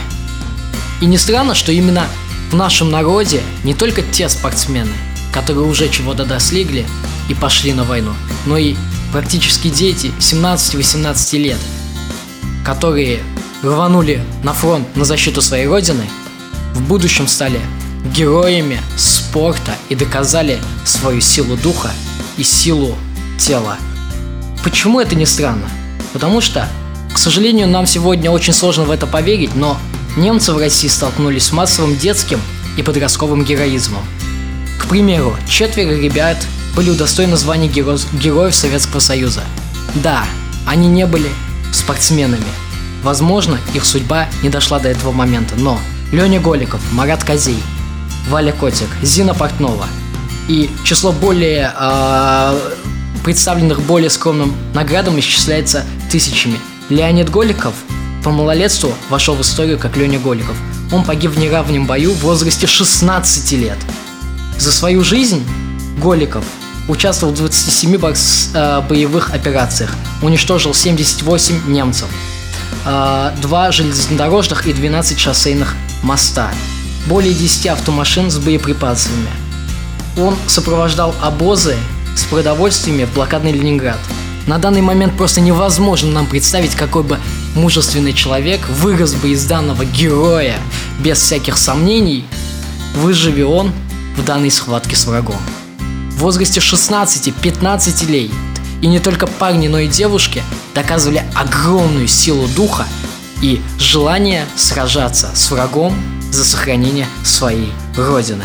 И 1.00 1.06
не 1.06 1.18
странно, 1.18 1.54
что 1.54 1.72
именно 1.72 2.06
в 2.50 2.54
нашем 2.54 2.90
народе 2.90 3.42
не 3.62 3.74
только 3.74 4.02
те 4.02 4.28
спортсмены, 4.28 4.92
которые 5.32 5.66
уже 5.66 5.88
чего-то 5.88 6.24
достигли 6.24 6.86
и 7.28 7.34
пошли 7.34 7.72
на 7.72 7.84
войну, 7.84 8.12
но 8.46 8.56
и 8.56 8.76
практически 9.12 9.68
дети 9.68 10.12
17-18 10.18 11.38
лет, 11.38 11.58
которые 12.64 13.20
рванули 13.62 14.22
на 14.42 14.52
фронт 14.52 14.96
на 14.96 15.04
защиту 15.04 15.42
своей 15.42 15.66
родины, 15.66 16.08
в 16.74 16.82
будущем 16.82 17.28
стали 17.28 17.60
героями 18.14 18.80
спорта 18.96 19.74
и 19.88 19.94
доказали 19.94 20.58
свою 20.84 21.20
силу 21.20 21.56
духа 21.56 21.90
и 22.36 22.42
силу 22.42 22.96
тела. 23.38 23.78
Почему 24.62 25.00
это 25.00 25.14
не 25.14 25.26
странно? 25.26 25.68
Потому 26.12 26.40
что, 26.40 26.68
к 27.14 27.18
сожалению, 27.18 27.68
нам 27.68 27.86
сегодня 27.86 28.28
очень 28.30 28.52
сложно 28.52 28.84
в 28.84 28.90
это 28.90 29.06
поверить, 29.06 29.54
но 29.54 29.78
немцы 30.16 30.52
в 30.52 30.58
России 30.58 30.88
столкнулись 30.88 31.46
с 31.46 31.52
массовым 31.52 31.96
детским 31.96 32.40
и 32.76 32.82
подростковым 32.82 33.44
героизмом. 33.44 34.02
К 34.80 34.86
примеру, 34.86 35.36
четверо 35.48 35.92
ребят 35.92 36.36
были 36.74 36.90
удостоены 36.90 37.36
звания 37.36 37.68
геро... 37.68 37.96
Героев 38.14 38.52
Советского 38.52 38.98
Союза. 38.98 39.42
Да, 39.94 40.24
они 40.66 40.88
не 40.88 41.06
были 41.06 41.28
спортсменами. 41.72 42.42
Возможно, 43.04 43.60
их 43.74 43.84
судьба 43.84 44.26
не 44.42 44.48
дошла 44.48 44.80
до 44.80 44.88
этого 44.88 45.12
момента, 45.12 45.54
но 45.56 45.78
Леня 46.10 46.40
Голиков, 46.40 46.80
Марат 46.92 47.22
Козей, 47.22 47.62
Валя 48.28 48.52
Котик, 48.52 48.88
Зина 49.02 49.34
Портнова 49.34 49.86
и 50.48 50.68
число 50.84 51.12
более 51.12 51.72
э, 51.78 52.58
представленных 53.22 53.82
более 53.82 54.10
скромным 54.10 54.52
наградам 54.74 55.18
исчисляется 55.20 55.84
тысячами. 56.10 56.58
Леонид 56.90 57.30
Голиков 57.30 57.74
по 58.22 58.30
малолетству 58.30 58.92
вошел 59.08 59.34
в 59.34 59.40
историю 59.40 59.78
как 59.78 59.96
Леня 59.96 60.18
Голиков. 60.18 60.56
Он 60.92 61.02
погиб 61.02 61.30
в 61.30 61.38
неравном 61.38 61.86
бою 61.86 62.12
в 62.12 62.20
возрасте 62.20 62.66
16 62.66 63.52
лет. 63.52 63.78
За 64.58 64.70
свою 64.70 65.02
жизнь 65.02 65.42
Голиков 65.98 66.44
участвовал 66.88 67.32
в 67.32 67.36
27 67.38 67.96
э, 67.96 68.82
боевых 68.86 69.32
операциях, 69.32 69.94
уничтожил 70.20 70.74
78 70.74 71.72
немцев, 71.72 72.08
2 72.84 73.32
э, 73.40 73.72
железнодорожных 73.72 74.66
и 74.66 74.74
12 74.74 75.18
шоссейных 75.18 75.74
моста, 76.02 76.52
более 77.06 77.32
10 77.32 77.68
автомашин 77.68 78.30
с 78.30 78.36
боеприпасами. 78.36 79.30
Он 80.18 80.36
сопровождал 80.46 81.14
обозы 81.22 81.76
с 82.14 82.24
продовольствиями 82.24 83.04
в 83.04 83.14
блокадный 83.14 83.52
Ленинград. 83.52 83.98
На 84.46 84.58
данный 84.58 84.82
момент 84.82 85.16
просто 85.16 85.40
невозможно 85.40 86.10
нам 86.10 86.26
представить, 86.26 86.74
какой 86.74 87.02
бы 87.02 87.18
мужественный 87.54 88.12
человек 88.12 88.68
вырос 88.68 89.14
бы 89.14 89.30
из 89.30 89.44
данного 89.44 89.84
героя 89.84 90.56
без 90.98 91.18
всяких 91.18 91.56
сомнений, 91.56 92.24
выживи 92.94 93.42
он 93.42 93.72
в 94.16 94.24
данной 94.24 94.50
схватке 94.50 94.96
с 94.96 95.06
врагом 95.06 95.40
в 96.14 96.18
возрасте 96.18 96.60
16-15 96.60 98.06
лет. 98.06 98.30
И 98.80 98.86
не 98.86 99.00
только 99.00 99.26
парни, 99.26 99.68
но 99.68 99.78
и 99.78 99.88
девушки 99.88 100.42
доказывали 100.74 101.24
огромную 101.34 102.06
силу 102.06 102.46
духа 102.48 102.86
и 103.42 103.60
желание 103.78 104.46
сражаться 104.56 105.30
с 105.34 105.50
врагом 105.50 105.94
за 106.30 106.44
сохранение 106.44 107.08
своей 107.24 107.72
родины. 107.96 108.44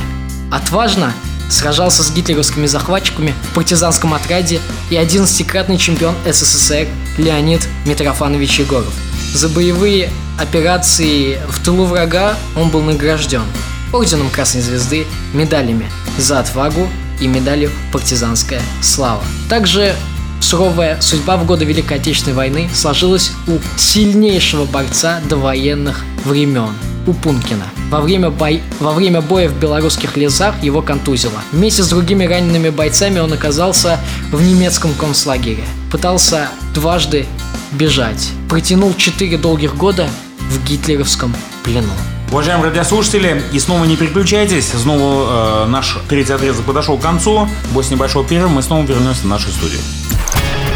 Отважно 0.51 1.13
сражался 1.49 2.03
с 2.03 2.11
гитлеровскими 2.11 2.65
захватчиками 2.65 3.33
в 3.51 3.55
партизанском 3.55 4.13
отряде 4.13 4.59
и 4.89 4.95
11-кратный 4.95 5.77
чемпион 5.77 6.15
СССР 6.25 6.87
Леонид 7.17 7.67
Митрофанович 7.85 8.59
Егоров. 8.59 8.93
За 9.33 9.49
боевые 9.49 10.09
операции 10.39 11.39
в 11.49 11.63
тылу 11.63 11.85
врага 11.85 12.35
он 12.55 12.69
был 12.69 12.81
награжден 12.81 13.43
орденом 13.91 14.29
Красной 14.29 14.61
Звезды, 14.61 15.05
медалями 15.33 15.89
за 16.17 16.39
отвагу 16.39 16.87
и 17.19 17.27
медалью 17.27 17.71
«Партизанская 17.91 18.61
слава». 18.81 19.23
Также 19.49 19.95
суровая 20.39 20.99
судьба 21.01 21.37
в 21.37 21.45
годы 21.45 21.65
Великой 21.65 21.97
Отечественной 21.97 22.35
войны 22.35 22.69
сложилась 22.73 23.31
у 23.47 23.57
сильнейшего 23.77 24.65
борца 24.65 25.19
до 25.27 25.37
военных 25.37 26.03
времен 26.23 26.71
у 27.09 27.13
Пункина. 27.13 27.65
Во 27.89 28.01
время, 28.01 28.29
бой... 28.29 28.61
Во 28.79 28.91
время 28.91 29.21
боя 29.21 29.49
в 29.49 29.59
белорусских 29.59 30.15
лесах 30.15 30.61
его 30.63 30.81
контузило. 30.81 31.41
Вместе 31.51 31.83
с 31.83 31.89
другими 31.89 32.25
ранеными 32.25 32.69
бойцами 32.69 33.19
он 33.19 33.33
оказался 33.33 33.99
в 34.31 34.41
немецком 34.41 34.93
концлагере. 34.93 35.63
Пытался 35.91 36.49
дважды 36.73 37.25
бежать. 37.71 38.29
Протянул 38.47 38.93
четыре 38.95 39.37
долгих 39.37 39.75
года 39.75 40.07
в 40.39 40.63
гитлеровском 40.65 41.35
плену. 41.63 41.91
Уважаемые 42.31 42.69
радиослушатели, 42.69 43.41
и 43.51 43.59
снова 43.59 43.85
не 43.85 43.95
переключайтесь, 43.97 44.67
снова 44.67 45.65
э, 45.65 45.69
наш 45.69 45.97
третий 46.07 46.33
отрезок 46.33 46.63
подошел 46.65 46.95
к 46.97 47.01
концу. 47.01 47.49
После 47.73 47.95
небольшого 47.95 48.23
перерыва 48.23 48.49
мы 48.49 48.61
снова 48.61 48.85
вернемся 48.85 49.21
в 49.21 49.25
нашу 49.25 49.49
студию. 49.49 49.81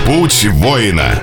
Путь 0.08 0.48
воина. 0.52 1.22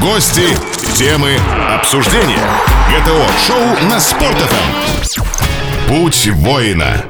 Гости, 0.00 0.56
темы, 1.00 1.34
обсуждения. 1.74 2.46
ГТО-шоу 2.90 3.88
на 3.88 3.98
Спорт.ФМ. 3.98 5.88
Путь 5.88 6.28
воина. 6.34 7.06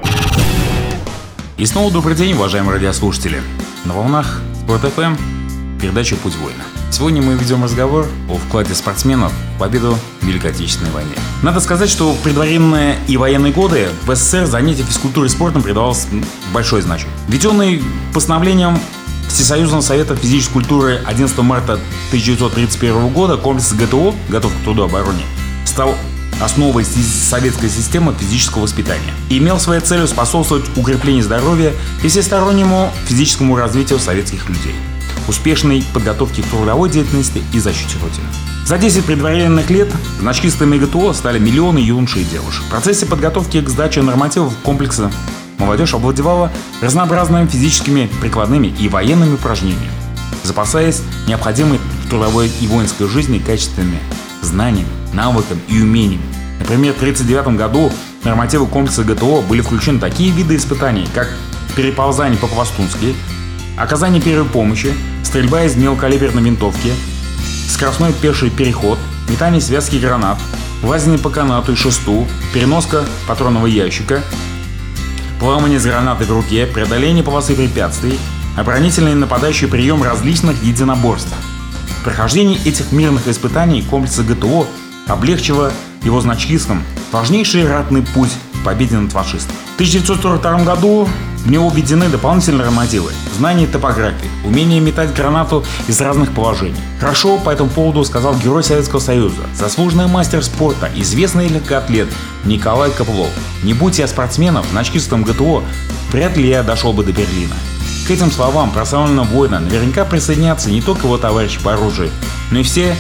И 1.56 1.66
снова 1.66 1.90
добрый 1.90 2.14
день, 2.14 2.34
уважаемые 2.34 2.74
радиослушатели. 2.74 3.42
На 3.84 3.94
волнах 3.94 4.42
Спорт.ФМ 4.62 5.16
передача 5.80 6.14
«Путь 6.14 6.36
воина». 6.36 6.62
Сегодня 6.92 7.20
мы 7.20 7.34
ведем 7.34 7.64
разговор 7.64 8.06
о 8.28 8.36
вкладе 8.36 8.76
спортсменов 8.76 9.32
в 9.56 9.58
победу 9.58 9.98
в 10.20 10.24
Великой 10.24 10.52
Отечественной 10.52 10.92
войне. 10.92 11.14
Надо 11.42 11.58
сказать, 11.58 11.90
что 11.90 12.12
в 12.12 12.20
предвоенные 12.20 12.96
и 13.08 13.16
военные 13.16 13.52
годы 13.52 13.88
в 14.06 14.14
СССР 14.14 14.46
занятие 14.46 14.84
физкультурой 14.84 15.28
и 15.28 15.32
спортом 15.32 15.64
придавалось 15.64 16.06
большое 16.54 16.82
значение. 16.82 17.12
Введенный 17.26 17.82
постановлением 18.14 18.78
Всесоюзного 19.30 19.80
совета 19.80 20.16
физической 20.16 20.54
культуры 20.54 21.00
11 21.06 21.38
марта 21.38 21.74
1931 22.08 23.08
года 23.08 23.36
комплекс 23.36 23.72
ГТО 23.72 24.12
«Готов 24.28 24.52
к 24.52 24.64
труду 24.64 24.82
обороне» 24.82 25.22
стал 25.64 25.94
основой 26.40 26.84
советской 26.84 27.68
системы 27.68 28.12
физического 28.18 28.62
воспитания 28.62 29.14
и 29.28 29.38
имел 29.38 29.60
своей 29.60 29.82
целью 29.82 30.08
способствовать 30.08 30.64
укреплению 30.76 31.22
здоровья 31.22 31.72
и 32.02 32.08
всестороннему 32.08 32.90
физическому 33.06 33.56
развитию 33.56 34.00
советских 34.00 34.48
людей 34.48 34.74
успешной 35.28 35.84
подготовки 35.94 36.40
к 36.40 36.46
трудовой 36.46 36.90
деятельности 36.90 37.42
и 37.52 37.60
защите 37.60 37.96
Родины. 38.02 38.26
За 38.66 38.78
10 38.78 39.04
предварительных 39.04 39.70
лет 39.70 39.88
значкистами 40.18 40.76
ГТО 40.76 41.12
стали 41.12 41.38
миллионы 41.38 41.78
юношей 41.78 42.22
и 42.22 42.24
девушек. 42.24 42.64
В 42.64 42.70
процессе 42.70 43.06
подготовки 43.06 43.60
к 43.60 43.68
сдаче 43.68 44.02
нормативов 44.02 44.54
комплекса 44.62 45.10
молодежь 45.60 45.94
овладевала 45.94 46.50
разнообразными 46.80 47.46
физическими, 47.46 48.10
прикладными 48.20 48.66
и 48.66 48.88
военными 48.88 49.34
упражнениями, 49.34 49.90
запасаясь 50.42 51.02
необходимой 51.28 51.78
в 51.78 52.10
трудовой 52.10 52.50
и 52.60 52.66
воинской 52.66 53.06
жизни 53.06 53.38
качественными 53.38 54.00
знаниями, 54.42 54.88
навыками 55.12 55.60
и 55.68 55.80
умениями. 55.80 56.24
Например, 56.58 56.92
в 56.92 56.96
1939 56.96 57.56
году 57.56 57.92
в 58.22 58.24
нормативы 58.24 58.66
комплекса 58.66 59.04
ГТО 59.04 59.42
были 59.42 59.60
включены 59.60 59.98
такие 59.98 60.30
виды 60.30 60.56
испытаний, 60.56 61.06
как 61.14 61.28
переползание 61.76 62.38
по-пластунски, 62.38 63.14
оказание 63.76 64.20
первой 64.20 64.48
помощи, 64.48 64.92
стрельба 65.22 65.64
из 65.64 65.76
мелкокалиберной 65.76 66.42
винтовки, 66.42 66.92
скоростной 67.68 68.12
пеший 68.12 68.50
переход, 68.50 68.98
метание 69.28 69.60
связки 69.60 69.96
гранат, 69.96 70.38
лазание 70.82 71.18
по 71.18 71.30
канату 71.30 71.72
и 71.72 71.76
шесту, 71.76 72.26
переноска 72.52 73.04
патронного 73.26 73.66
ящика, 73.66 74.22
плавание 75.40 75.80
с 75.80 75.86
гранатой 75.86 76.26
в 76.26 76.30
руке, 76.30 76.66
преодоление 76.66 77.24
полосы 77.24 77.54
препятствий, 77.54 78.18
оборонительный 78.58 79.14
нападающий 79.14 79.68
прием 79.68 80.02
различных 80.02 80.62
единоборств. 80.62 81.32
Прохождение 82.04 82.58
этих 82.58 82.92
мирных 82.92 83.26
испытаний 83.26 83.82
комплекса 83.82 84.22
ГТО 84.22 84.66
облегчило 85.08 85.72
его 86.02 86.20
значительством 86.20 86.82
важнейший 87.10 87.66
ратный 87.66 88.02
путь 88.02 88.30
к 88.60 88.64
победе 88.64 88.96
над 88.96 89.12
фашистом. 89.12 89.56
В 89.72 89.74
1942 89.76 90.64
году 90.64 91.08
в 91.44 91.50
него 91.50 91.70
введены 91.70 92.08
дополнительные 92.08 92.64
нормативы, 92.64 93.12
знание 93.36 93.66
топографии, 93.66 94.30
умение 94.44 94.80
метать 94.80 95.14
гранату 95.14 95.64
из 95.88 96.00
разных 96.00 96.32
положений. 96.32 96.80
Хорошо 96.98 97.38
по 97.38 97.50
этому 97.50 97.70
поводу 97.70 98.04
сказал 98.04 98.34
герой 98.34 98.62
Советского 98.62 99.00
Союза, 99.00 99.42
заслуженный 99.54 100.06
мастер 100.06 100.42
спорта, 100.44 100.90
известный 100.94 101.48
легкоатлет 101.48 102.08
Николай 102.44 102.90
Коплов. 102.90 103.30
Не 103.62 103.74
будь 103.74 103.98
я 103.98 104.06
спортсменом, 104.06 104.64
начкистом 104.72 105.22
ГТО, 105.22 105.62
вряд 106.12 106.36
ли 106.36 106.48
я 106.48 106.62
дошел 106.62 106.92
бы 106.92 107.04
до 107.04 107.12
Берлина. 107.12 107.54
К 108.06 108.10
этим 108.10 108.30
словам 108.30 108.70
прославленного 108.70 109.26
воина 109.26 109.60
наверняка 109.60 110.04
присоединятся 110.04 110.70
не 110.70 110.82
только 110.82 111.06
его 111.06 111.16
товарищи 111.16 111.60
по 111.62 111.74
оружию, 111.74 112.10
но 112.50 112.58
и 112.58 112.62
все 112.62 112.96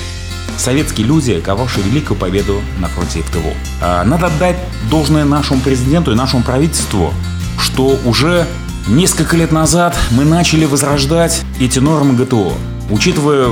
советские 0.56 1.06
люди, 1.06 1.40
ковавшие 1.40 1.84
великую 1.84 2.18
победу 2.18 2.60
на 2.78 2.88
фронте 2.88 3.22
тылу. 3.32 3.52
А, 3.80 4.04
надо 4.04 4.26
отдать 4.26 4.56
должное 4.90 5.24
нашему 5.24 5.60
президенту 5.60 6.12
и 6.12 6.14
нашему 6.14 6.42
правительству, 6.42 7.12
что 7.60 7.98
уже 8.04 8.46
несколько 8.88 9.36
лет 9.36 9.52
назад 9.52 9.96
мы 10.10 10.24
начали 10.24 10.64
возрождать 10.64 11.42
эти 11.60 11.78
нормы 11.78 12.14
ГТО, 12.14 12.54
учитывая 12.90 13.50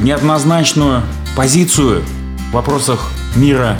неоднозначную 0.00 1.02
позицию 1.36 2.02
в 2.50 2.52
вопросах 2.52 3.10
мира 3.36 3.78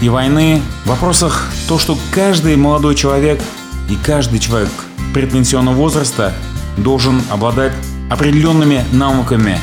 и 0.00 0.08
войны, 0.08 0.62
в 0.84 0.88
вопросах 0.88 1.48
то, 1.68 1.78
что 1.78 1.96
каждый 2.12 2.56
молодой 2.56 2.94
человек 2.94 3.40
и 3.88 3.96
каждый 3.96 4.38
человек 4.38 4.70
предпенсионного 5.12 5.74
возраста 5.74 6.34
должен 6.76 7.22
обладать 7.30 7.72
определенными 8.10 8.84
навыками 8.92 9.58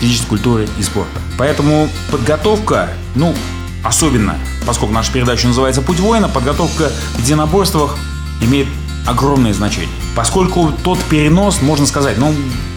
физической 0.00 0.28
культуры 0.28 0.68
и 0.78 0.82
спорта. 0.82 1.20
Поэтому 1.38 1.88
подготовка, 2.10 2.88
ну, 3.14 3.34
особенно, 3.82 4.36
поскольку 4.66 4.94
наша 4.94 5.12
передача 5.12 5.46
называется 5.46 5.82
«Путь 5.82 6.00
воина», 6.00 6.28
подготовка 6.28 6.90
в 7.14 7.18
единоборствах 7.20 7.96
имеет 8.42 8.66
огромное 9.10 9.52
значение. 9.52 9.90
Поскольку 10.14 10.72
тот 10.82 10.98
перенос, 11.04 11.60
можно 11.62 11.86
сказать, 11.86 12.18
ну, 12.18 12.34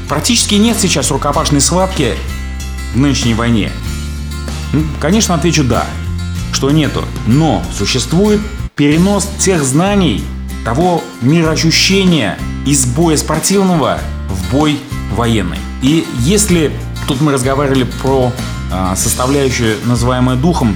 практически 0.10 0.56
нет 0.56 0.78
сейчас 0.80 1.12
рукопашной 1.12 1.62
схватки 1.62 2.16
в 2.94 3.00
нынешней 3.00 3.34
войне. 3.34 3.72
Ну, 4.74 4.84
конечно, 5.00 5.36
отвечу 5.36 5.64
«да», 5.64 5.86
что 6.52 6.72
нету. 6.72 7.04
Но 7.28 7.64
существует 7.78 8.42
перенос 8.76 9.30
тех 9.40 9.64
знаний, 9.64 10.24
того 10.66 11.04
мироощущения 11.22 12.38
из 12.66 12.86
боя 12.86 13.18
спортивного 13.18 14.00
в 14.30 14.52
бой 14.52 14.80
военный. 15.16 15.60
И 15.82 16.06
если 16.20 16.72
тут 17.08 17.22
мы 17.22 17.34
разговаривали 17.34 17.84
про 18.02 18.32
э, 18.72 18.94
составляющую, 18.96 19.78
называемую 19.86 20.38
духом, 20.38 20.76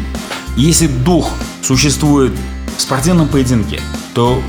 если 0.56 0.88
дух 0.88 1.32
существует 1.64 2.34
в 2.78 2.82
спортивном 2.82 3.28
поединке, 3.28 3.80
то 4.14 4.42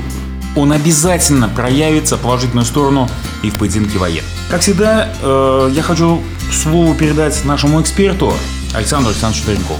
он 0.55 0.71
обязательно 0.71 1.49
проявится 1.49 2.17
в 2.17 2.21
положительную 2.21 2.65
сторону 2.65 3.09
и 3.43 3.49
в 3.49 3.55
поединке 3.55 3.97
воен. 3.97 4.23
Как 4.49 4.61
всегда, 4.61 5.09
э, 5.21 5.71
я 5.73 5.81
хочу 5.83 6.21
слово 6.51 6.95
передать 6.95 7.43
нашему 7.45 7.81
эксперту 7.81 8.33
Александру 8.73 9.09
Александровичу 9.09 9.45
Тренкову. 9.45 9.79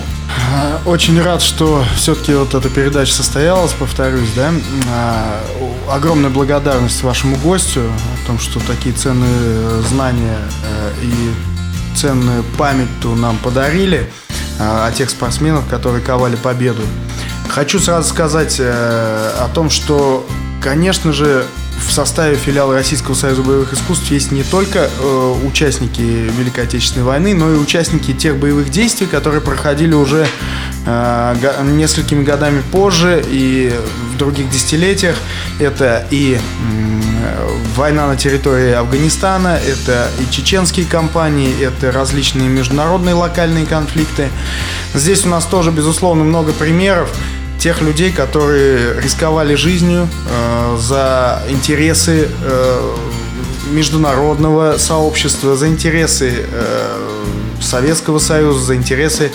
Очень 0.86 1.22
рад, 1.22 1.42
что 1.42 1.84
все-таки 1.96 2.34
вот 2.34 2.54
эта 2.54 2.70
передача 2.70 3.14
состоялась, 3.14 3.72
повторюсь, 3.74 4.30
да. 4.36 4.52
А, 4.90 5.42
огромная 5.90 6.30
благодарность 6.30 7.04
вашему 7.04 7.36
гостю 7.38 7.82
о 7.82 8.28
том, 8.28 8.40
что 8.40 8.60
такие 8.60 8.96
ценные 8.96 9.82
знания 9.84 10.38
э, 10.64 10.92
и 11.04 11.96
ценную 11.96 12.44
память 12.58 12.88
нам 13.04 13.38
подарили 13.38 14.10
э, 14.60 14.88
о 14.88 14.92
тех 14.92 15.10
спортсменах, 15.10 15.68
которые 15.68 16.04
ковали 16.04 16.36
победу. 16.36 16.82
Хочу 17.50 17.80
сразу 17.80 18.08
сказать 18.08 18.58
э, 18.60 19.32
о 19.40 19.50
том, 19.54 19.70
что, 19.70 20.26
конечно 20.62 21.13
же, 21.13 21.45
в 21.80 21.91
составе 21.91 22.36
филиала 22.36 22.74
Российского 22.74 23.15
союза 23.15 23.41
боевых 23.41 23.74
искусств 23.74 24.12
есть 24.12 24.32
не 24.32 24.43
только 24.43 24.89
э, 24.89 25.36
участники 25.45 26.02
Великой 26.02 26.65
Отечественной 26.65 27.06
войны, 27.06 27.34
но 27.34 27.52
и 27.52 27.56
участники 27.56 28.13
тех 28.13 28.38
боевых 28.38 28.69
действий, 28.69 29.08
которые 29.08 29.41
проходили 29.41 29.93
уже 29.93 30.28
э, 30.86 31.36
несколькими 31.63 32.24
годами 32.24 32.62
позже 32.72 33.24
и 33.26 33.74
в 34.13 34.17
других 34.17 34.50
десятилетиях. 34.50 35.15
Это 35.60 36.06
и 36.12 36.38
э, 36.38 36.39
война 37.76 38.08
на 38.08 38.17
территории 38.17 38.74
Афганистана, 38.74 39.58
это 39.58 40.10
и 40.19 40.32
чеченские 40.32 40.86
кампании, 40.86 41.63
это 41.63 41.91
различные 41.91 42.50
международные 42.50 43.15
локальные 43.15 43.65
конфликты. 43.65 44.30
Здесь 44.93 45.26
у 45.26 45.30
нас 45.30 45.45
тоже, 45.45 45.72
безусловно, 45.72 46.24
много 46.24 46.52
примеров 46.52 47.10
тех 47.60 47.82
людей, 47.82 48.12
которые 48.12 49.00
рисковали 49.00 49.56
жизнью 49.56 50.08
э, 50.30 50.78
за 50.80 51.43
интересы 51.50 52.30
э, 52.41 52.95
международного 53.72 54.78
сообщества, 54.78 55.56
за 55.56 55.67
интересы 55.67 56.45
э, 56.50 56.98
Советского 57.62 58.19
Союза, 58.19 58.60
за 58.60 58.76
интересы 58.76 59.32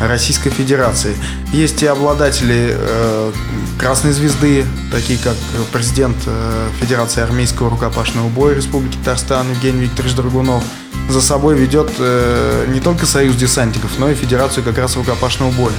Российской 0.00 0.50
Федерации. 0.50 1.14
Есть 1.52 1.82
и 1.82 1.86
обладатели 1.86 2.74
э, 2.74 3.32
Красной 3.78 4.12
Звезды, 4.12 4.64
такие 4.90 5.18
как 5.18 5.36
президент 5.72 6.16
э, 6.26 6.68
Федерации 6.80 7.22
армейского 7.22 7.70
рукопашного 7.70 8.28
боя 8.28 8.54
Республики 8.54 8.96
Татарстан 8.96 9.48
Евгений 9.50 9.82
Викторович 9.82 10.14
Драгунов. 10.14 10.64
За 11.08 11.20
собой 11.20 11.56
ведет 11.56 11.90
э, 11.98 12.66
не 12.68 12.80
только 12.80 13.06
Союз 13.06 13.36
десантников, 13.36 13.98
но 13.98 14.10
и 14.10 14.14
Федерацию 14.14 14.64
как 14.64 14.78
раз 14.78 14.96
рукопашного 14.96 15.50
боя. 15.52 15.74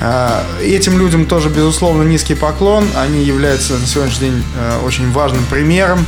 А, 0.00 0.44
Этим 0.62 0.98
людям 0.98 1.26
тоже, 1.26 1.48
безусловно, 1.48 2.02
низкий 2.02 2.34
поклон. 2.34 2.86
Они 2.96 3.22
являются 3.22 3.74
на 3.74 3.86
сегодняшний 3.86 4.30
день 4.30 4.44
э, 4.58 4.78
очень 4.84 5.10
важным 5.12 5.44
примером. 5.46 6.04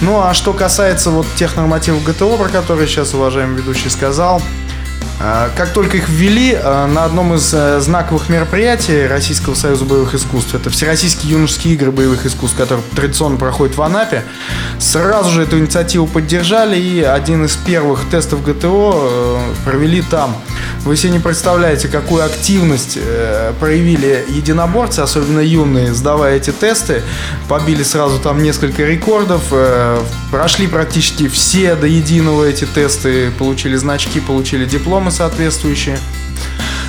Ну 0.00 0.20
а 0.20 0.34
что 0.34 0.52
касается 0.52 1.10
вот 1.10 1.26
тех 1.36 1.56
нормативов 1.56 2.02
ГТО, 2.04 2.36
про 2.36 2.48
которые 2.48 2.88
сейчас 2.88 3.14
уважаемый 3.14 3.56
ведущий 3.56 3.88
сказал, 3.88 4.42
как 5.54 5.72
только 5.72 5.98
их 5.98 6.08
ввели 6.08 6.52
а, 6.60 6.88
на 6.88 7.04
одном 7.04 7.34
из 7.34 7.54
э, 7.54 7.78
знаковых 7.78 8.28
мероприятий 8.28 9.06
Российского 9.06 9.54
союза 9.54 9.84
боевых 9.84 10.14
искусств, 10.14 10.52
это 10.52 10.68
Всероссийские 10.68 11.34
юношеские 11.34 11.74
игры 11.74 11.92
боевых 11.92 12.26
искусств, 12.26 12.56
которые 12.56 12.84
традиционно 12.96 13.36
проходят 13.36 13.76
в 13.76 13.82
Анапе, 13.82 14.24
сразу 14.80 15.30
же 15.30 15.42
эту 15.42 15.60
инициативу 15.60 16.08
поддержали 16.08 16.76
и 16.76 17.02
один 17.02 17.44
из 17.44 17.54
первых 17.54 18.08
тестов 18.10 18.42
ГТО 18.42 18.64
э, 18.94 19.38
провели 19.64 20.02
там. 20.02 20.36
Вы 20.80 20.96
себе 20.96 21.12
не 21.12 21.18
представляете, 21.20 21.86
какую 21.86 22.24
активность 22.24 22.98
э, 23.00 23.52
проявили 23.60 24.24
единоборцы, 24.28 25.00
особенно 25.00 25.38
юные, 25.38 25.94
сдавая 25.94 26.38
эти 26.38 26.50
тесты. 26.50 27.02
Побили 27.48 27.84
сразу 27.84 28.18
там 28.18 28.42
несколько 28.42 28.82
рекордов, 28.84 29.52
прошли 30.32 30.66
практически 30.66 31.28
все 31.28 31.76
до 31.76 31.86
единого 31.86 32.44
эти 32.44 32.64
тесты, 32.64 33.30
получили 33.38 33.76
значки, 33.76 34.18
получили 34.18 34.64
дипломы 34.64 35.11
соответствующие. 35.12 35.98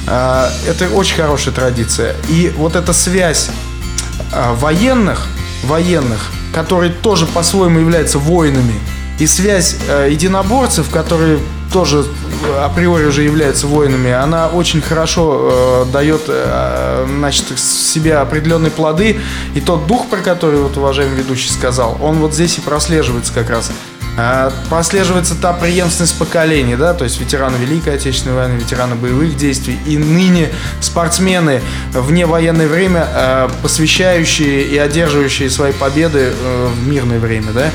Э, 0.07 0.47
Это 0.67 0.89
очень 0.89 1.17
хорошая 1.17 1.53
традиция. 1.53 2.15
И 2.29 2.51
вот 2.57 2.75
эта 2.75 2.93
связь 2.93 3.49
э, 4.31 4.53
военных, 4.55 5.27
военных, 5.63 6.31
которые 6.53 6.91
тоже 6.91 7.25
по-своему 7.25 7.79
являются 7.79 8.19
воинами, 8.19 8.75
и 9.19 9.27
связь 9.27 9.77
э, 9.87 10.09
единоборцев, 10.11 10.89
которые 10.89 11.39
тоже 11.71 12.05
априори 12.61 13.05
уже 13.05 13.23
являются 13.23 13.67
воинами, 13.67 14.11
она 14.11 14.47
очень 14.47 14.81
хорошо 14.81 15.85
э, 15.87 15.91
дает 15.91 16.21
э, 16.27 17.05
значит, 17.07 17.57
себе 17.59 18.17
определенные 18.17 18.71
плоды. 18.71 19.19
И 19.55 19.61
тот 19.61 19.87
дух, 19.87 20.07
про 20.07 20.17
который 20.17 20.59
вот 20.59 20.77
уважаемый 20.77 21.15
ведущий 21.15 21.49
сказал, 21.49 21.97
он 22.01 22.17
вот 22.17 22.33
здесь 22.33 22.57
и 22.57 22.61
прослеживается 22.61 23.33
как 23.33 23.49
раз. 23.49 23.71
А, 24.15 24.53
Прослеживается 24.69 25.33
та 25.35 25.53
преемственность 25.53 26.17
поколений, 26.19 26.75
да, 26.75 26.93
то 26.93 27.03
есть 27.03 27.19
ветераны 27.19 27.57
Великой 27.57 27.95
Отечественной 27.95 28.35
войны, 28.35 28.59
ветераны 28.59 28.95
боевых 28.95 29.35
действий 29.35 29.79
и 29.87 29.97
ныне 29.97 30.51
спортсмены 30.81 31.61
в 31.93 32.11
невоенное 32.11 32.67
время, 32.67 33.07
э, 33.11 33.49
посвящающие 33.63 34.63
и 34.67 34.77
одерживающие 34.77 35.49
свои 35.49 35.71
победы 35.71 36.31
э, 36.31 36.67
в 36.67 36.87
мирное 36.87 37.19
время, 37.19 37.51
да. 37.53 37.71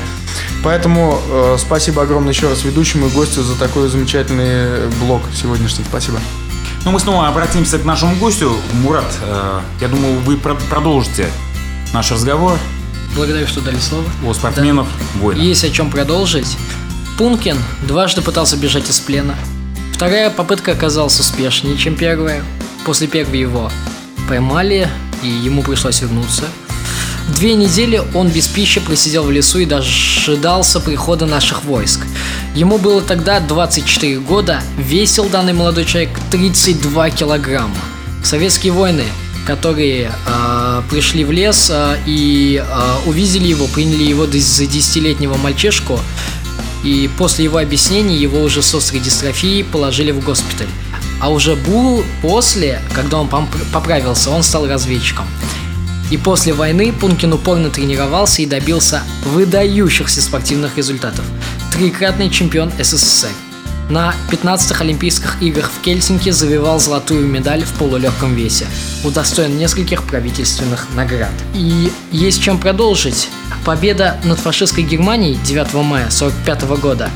Поэтому 0.63 1.19
э, 1.29 1.57
спасибо 1.59 2.03
огромное 2.03 2.31
еще 2.31 2.47
раз 2.47 2.63
ведущему 2.63 3.07
и 3.07 3.09
гостю 3.09 3.43
за 3.43 3.55
такой 3.59 3.89
замечательный 3.89 4.87
блог 5.01 5.21
сегодняшний. 5.33 5.83
Спасибо. 5.83 6.19
Ну, 6.85 6.91
мы 6.91 7.01
снова 7.01 7.27
обратимся 7.27 7.79
к 7.79 7.83
нашему 7.83 8.15
гостю. 8.15 8.55
Мурат, 8.71 9.03
я 9.81 9.87
думаю, 9.89 10.17
вы 10.19 10.37
про- 10.37 10.55
продолжите 10.69 11.27
наш 11.91 12.09
разговор 12.11 12.57
Благодарю, 13.19 13.47
что 13.47 13.59
дали 13.59 13.77
слово. 13.79 14.05
о 14.25 14.33
спортсменов 14.33 14.87
воинов. 15.15 15.43
Есть 15.43 15.65
о 15.65 15.69
чем 15.69 15.91
продолжить. 15.91 16.55
Пункин 17.17 17.57
дважды 17.85 18.21
пытался 18.21 18.55
бежать 18.55 18.89
из 18.89 18.97
плена. 19.01 19.35
Вторая 19.91 20.29
попытка 20.29 20.71
оказалась 20.71 21.19
успешнее, 21.19 21.75
чем 21.75 21.97
первая. 21.97 22.45
После 22.85 23.07
первой 23.07 23.39
его 23.39 23.69
поймали, 24.29 24.87
и 25.21 25.27
ему 25.27 25.63
пришлось 25.63 25.99
вернуться. 25.99 26.45
Две 27.35 27.55
недели 27.55 28.01
он 28.13 28.29
без 28.29 28.47
пищи 28.47 28.79
просидел 28.79 29.25
в 29.25 29.31
лесу 29.31 29.59
и 29.59 29.65
дожидался 29.65 30.79
прихода 30.79 31.25
наших 31.25 31.65
войск. 31.65 31.99
Ему 32.55 32.77
было 32.77 33.01
тогда 33.01 33.41
24 33.41 34.17
года, 34.19 34.61
весил 34.77 35.27
данный 35.27 35.51
молодой 35.51 35.83
человек 35.83 36.17
32 36.31 37.09
килограмма. 37.09 37.75
Советские 38.23 38.71
воины, 38.71 39.03
которые 39.49 40.11
э, 40.27 40.81
пришли 40.91 41.23
в 41.23 41.31
лес 41.31 41.71
э, 41.73 41.97
и 42.05 42.63
э, 42.63 43.09
увидели 43.09 43.47
его, 43.47 43.65
приняли 43.65 44.03
его 44.03 44.27
за 44.27 44.67
десятилетнего 44.67 45.37
мальчишку, 45.37 45.99
и 46.83 47.09
после 47.17 47.45
его 47.45 47.57
объяснений 47.57 48.15
его 48.15 48.43
уже 48.43 48.61
с 48.61 48.75
острой 48.75 49.01
дистрофией 49.01 49.63
положили 49.63 50.11
в 50.11 50.23
госпиталь. 50.23 50.67
А 51.19 51.31
уже 51.31 51.55
Бул 51.55 52.03
после, 52.21 52.79
когда 52.93 53.17
он 53.17 53.27
поправился, 53.73 54.29
он 54.29 54.43
стал 54.43 54.67
разведчиком. 54.67 55.25
И 56.11 56.17
после 56.17 56.53
войны 56.53 56.93
Пункин 56.93 57.33
упорно 57.33 57.71
тренировался 57.71 58.43
и 58.43 58.45
добился 58.45 59.01
выдающихся 59.25 60.21
спортивных 60.21 60.77
результатов. 60.77 61.25
Трикратный 61.73 62.29
чемпион 62.29 62.71
СССР. 62.79 63.48
На 63.89 64.13
15-х 64.31 64.83
Олимпийских 64.83 65.41
играх 65.41 65.71
в 65.71 65.81
Кельсинки 65.81 66.29
завивал 66.29 66.79
золотую 66.79 67.27
медаль 67.27 67.63
в 67.63 67.73
полулегком 67.73 68.35
весе, 68.35 68.67
удостоен 69.03 69.57
нескольких 69.57 70.03
правительственных 70.03 70.87
наград. 70.95 71.31
И 71.53 71.91
есть 72.11 72.41
чем 72.41 72.59
продолжить. 72.59 73.29
Победа 73.65 74.17
над 74.23 74.39
фашистской 74.39 74.83
Германией 74.83 75.35
9 75.43 75.73
мая 75.73 76.05
1945 76.05 76.63
года 76.79 77.09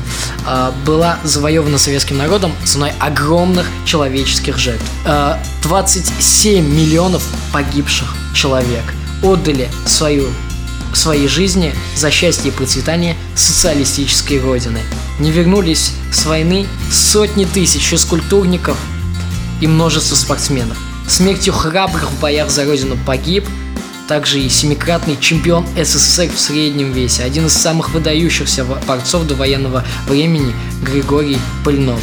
э, 0.46 0.72
была 0.84 1.18
завоевана 1.24 1.78
советским 1.78 2.18
народом 2.18 2.52
ценой 2.64 2.92
огромных 3.00 3.66
человеческих 3.86 4.58
жертв. 4.58 4.84
Э, 5.06 5.36
27 5.62 6.64
миллионов 6.68 7.24
погибших 7.52 8.14
человек 8.34 8.84
отдали 9.22 9.70
свою 9.86 10.28
своей 10.96 11.28
жизни 11.28 11.74
за 11.96 12.10
счастье 12.10 12.50
и 12.50 12.54
процветание 12.54 13.16
социалистической 13.34 14.40
родины. 14.40 14.80
Не 15.18 15.30
вернулись 15.30 15.92
с 16.12 16.26
войны 16.26 16.66
сотни 16.90 17.44
тысяч 17.44 17.82
физкультурников 17.82 18.76
и 19.60 19.66
множество 19.66 20.16
спортсменов. 20.16 20.76
Смертью 21.08 21.52
храбрых 21.52 22.10
в 22.10 22.20
боях 22.20 22.50
за 22.50 22.64
родину 22.64 22.96
погиб 23.06 23.44
также 24.08 24.40
и 24.40 24.48
семикратный 24.48 25.16
чемпион 25.18 25.66
СССР 25.76 26.30
в 26.30 26.38
среднем 26.38 26.92
весе, 26.92 27.24
один 27.24 27.46
из 27.46 27.54
самых 27.54 27.90
выдающихся 27.90 28.64
борцов 28.64 29.26
до 29.26 29.34
военного 29.34 29.84
времени 30.06 30.54
Григорий 30.82 31.38
Пыльнов. 31.64 32.00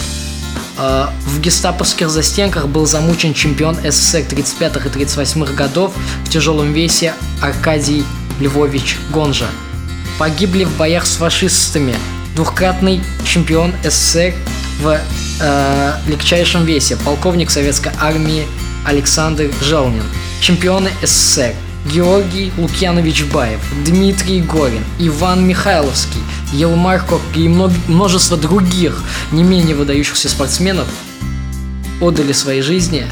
А, 0.77 1.13
в 1.27 1.39
гестаповских 1.41 2.09
застенках 2.09 2.67
был 2.67 2.85
замучен 2.85 3.33
чемпион 3.33 3.77
СССР 3.83 4.23
35 4.27 4.85
и 4.85 4.89
38 4.89 5.45
годов 5.53 5.93
в 6.25 6.29
тяжелом 6.29 6.73
весе 6.73 7.13
Аркадий 7.41 8.03
Львович 8.41 8.97
Гонжа. 9.13 9.47
Погибли 10.17 10.65
в 10.65 10.75
боях 10.75 11.05
с 11.05 11.15
фашистами 11.15 11.95
двухкратный 12.35 13.01
чемпион 13.23 13.73
СССР 13.83 14.33
в 14.81 14.99
э, 15.39 15.93
легчайшем 16.07 16.65
весе, 16.65 16.97
полковник 16.97 17.51
советской 17.51 17.91
армии 17.99 18.47
Александр 18.85 19.51
Желнин, 19.61 20.03
чемпионы 20.41 20.89
СССР 21.03 21.53
Георгий 21.85 22.51
Лукьянович 22.57 23.25
Баев, 23.25 23.59
Дмитрий 23.85 24.41
Горин, 24.41 24.83
Иван 24.99 25.47
Михайловский, 25.47 26.21
Елмар 26.53 27.03
Копки 27.03 27.39
и 27.39 27.47
множество 27.47 28.37
других 28.37 29.03
не 29.31 29.43
менее 29.43 29.75
выдающихся 29.75 30.29
спортсменов 30.29 30.87
отдали 31.99 32.33
свои 32.33 32.61
жизни 32.61 33.05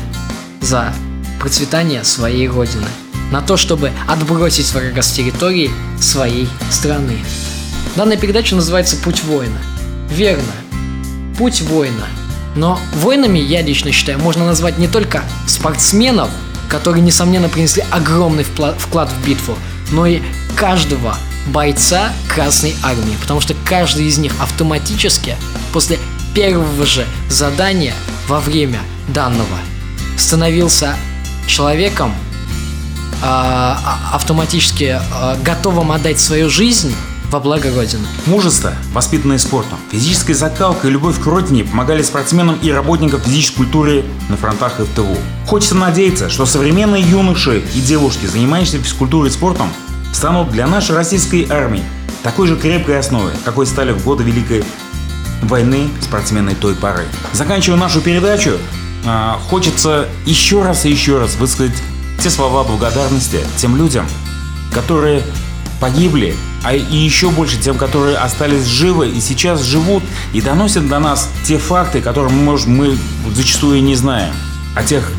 за 0.62 0.94
процветание 1.40 2.04
своей 2.04 2.48
родины 2.48 2.88
на 3.32 3.42
то, 3.42 3.58
чтобы 3.58 3.92
отбросить 4.08 4.72
врага 4.74 5.02
с 5.02 5.12
территории 5.12 5.72
своей 6.00 6.48
страны. 6.70 7.18
Данная 7.96 8.18
передача 8.18 8.56
называется 8.56 8.96
«Путь 8.98 9.24
воина». 9.24 9.58
Верно, 10.10 10.54
путь 11.38 11.62
воина. 11.62 12.08
Но 12.56 12.80
воинами, 12.96 13.40
я 13.40 13.62
лично 13.62 13.92
считаю, 13.92 14.20
можно 14.20 14.46
назвать 14.46 14.78
не 14.78 14.88
только 14.88 15.24
спортсменов, 15.48 16.30
которые, 16.68 17.04
несомненно, 17.04 17.50
принесли 17.50 17.84
огромный 17.92 18.44
вклад 18.44 19.12
в 19.12 19.28
битву, 19.28 19.58
но 19.92 20.06
и 20.06 20.22
каждого 20.56 21.16
бойца 21.48 22.12
Красной 22.28 22.76
Армии, 22.84 23.18
потому 23.22 23.42
что 23.42 23.56
каждый 23.66 24.06
из 24.06 24.18
них 24.18 24.34
автоматически 24.40 25.36
после 25.74 25.98
первого 26.34 26.86
же 26.86 27.06
задания 27.30 27.94
во 28.28 28.40
время 28.40 28.80
данного 29.08 29.58
становился 30.18 30.96
человеком, 31.48 32.14
автоматически 33.22 35.00
а, 35.00 35.38
готовым 35.44 35.92
отдать 35.92 36.20
свою 36.20 36.50
жизнь 36.50 36.96
во 37.30 37.40
благо 37.40 37.70
Родины. 37.76 38.08
Мужество, 38.26 38.74
воспитанное 38.92 39.38
спортом, 39.38 39.78
физическая 39.92 40.36
закалка 40.36 40.88
и 40.88 40.92
любовь 40.92 41.20
к 41.20 41.26
родине 41.26 41.64
помогали 41.64 42.02
спортсменам 42.02 42.58
и 42.62 42.72
работникам 42.72 43.22
физической 43.22 43.58
культуры 43.58 44.06
на 44.30 44.38
фронтах 44.38 44.80
и 44.80 44.84
в 44.84 44.88
ТВ. 44.88 45.06
Хочется 45.46 45.76
надеяться, 45.76 46.30
что 46.30 46.46
современные 46.46 47.04
юноши 47.04 47.62
и 47.76 47.82
девушки, 47.82 48.26
занимающиеся 48.26 48.80
физкультурой 48.80 49.30
и 49.30 49.34
спортом, 49.34 49.72
станут 50.12 50.50
для 50.50 50.66
нашей 50.66 50.96
российской 50.96 51.48
армии 51.50 51.84
такой 52.24 52.48
же 52.48 52.56
крепкой 52.56 52.98
основой, 52.98 53.32
какой 53.46 53.68
стали 53.68 53.92
в 53.92 54.04
годы 54.04 54.24
Великой 54.24 54.64
войны 55.44 55.88
спортсмены 56.02 56.56
той 56.56 56.74
поры. 56.74 57.06
Заканчивая 57.34 57.78
нашу 57.78 58.02
передачу, 58.02 58.58
хочется 59.50 60.08
еще 60.26 60.64
раз 60.64 60.86
и 60.86 60.90
еще 60.90 61.20
раз 61.20 61.36
высказать 61.36 61.76
те 62.20 62.30
слова 62.30 62.64
благодарности 62.64 63.40
тем 63.58 63.78
людям, 63.78 64.06
которые 64.74 65.24
погибли, 65.80 66.36
а 66.64 66.74
и 66.74 66.98
еще 66.98 67.30
больше 67.30 67.58
тем, 67.58 67.78
которые 67.78 68.18
остались 68.18 68.66
живы 68.66 69.10
и 69.10 69.22
сейчас 69.22 69.64
живут 69.64 70.04
и 70.34 70.42
доносят 70.42 70.88
до 70.90 71.00
нас 71.00 71.30
те 71.46 71.58
факты, 71.58 72.02
которые, 72.02 72.34
может, 72.34 72.68
мы 72.68 72.98
зачастую 73.34 73.78
и 73.78 73.82
не 73.82 73.96
знаем. 73.96 74.34
О 74.76 74.84
тех, 74.84 75.10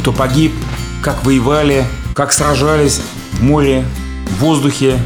кто 0.00 0.12
погиб, 0.12 0.52
как 1.00 1.24
воевали, 1.24 1.86
как 2.14 2.32
сражались 2.32 3.00
в 3.34 3.42
море, 3.42 3.84
в 4.28 4.40
воздухе, 4.40 4.98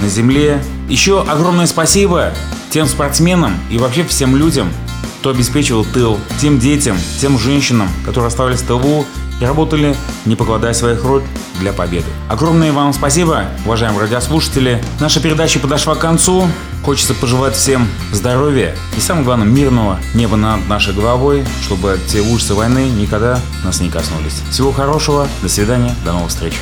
на 0.00 0.08
земле. 0.08 0.62
Еще 0.88 1.20
огромное 1.22 1.66
спасибо 1.66 2.32
тем 2.70 2.86
спортсменам 2.86 3.54
и 3.70 3.78
вообще 3.78 4.04
всем 4.04 4.36
людям, 4.36 4.72
кто 5.20 5.30
обеспечивал 5.30 5.84
тыл, 5.84 6.18
тем 6.40 6.58
детям, 6.58 6.96
тем 7.20 7.38
женщинам, 7.38 7.88
которые 8.04 8.28
оставались 8.28 8.60
в 8.60 8.66
тылу 8.66 9.06
и 9.40 9.44
работали, 9.44 9.96
не 10.24 10.36
покладая 10.36 10.72
своих 10.74 11.04
рук 11.04 11.22
для 11.60 11.72
победы. 11.72 12.06
Огромное 12.28 12.72
вам 12.72 12.92
спасибо, 12.92 13.44
уважаемые 13.64 14.02
радиослушатели. 14.02 14.82
Наша 15.00 15.20
передача 15.20 15.58
подошла 15.58 15.94
к 15.94 15.98
концу. 15.98 16.48
Хочется 16.84 17.14
пожелать 17.14 17.54
всем 17.54 17.88
здоровья 18.12 18.76
и, 18.96 19.00
самое 19.00 19.24
главное, 19.24 19.46
мирного 19.46 19.98
неба 20.14 20.36
над 20.36 20.68
нашей 20.68 20.92
головой, 20.92 21.44
чтобы 21.62 21.98
те 22.08 22.20
ужасы 22.20 22.54
войны 22.54 22.90
никогда 22.90 23.40
нас 23.64 23.80
не 23.80 23.88
коснулись. 23.88 24.42
Всего 24.50 24.70
хорошего, 24.72 25.26
до 25.42 25.48
свидания, 25.48 25.94
до 26.04 26.12
новых 26.12 26.28
встреч. 26.28 26.54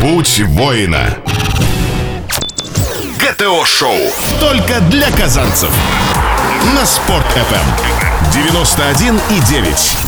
Путь 0.00 0.40
воина. 0.46 1.16
ГТО-шоу. 3.18 3.96
Только 4.40 4.80
для 4.90 5.10
казанцев. 5.10 5.70
На 6.74 6.84
Спорт 6.84 7.26
FM. 7.34 7.98
91 8.32 9.20
и 9.30 9.40
9. 9.48 10.07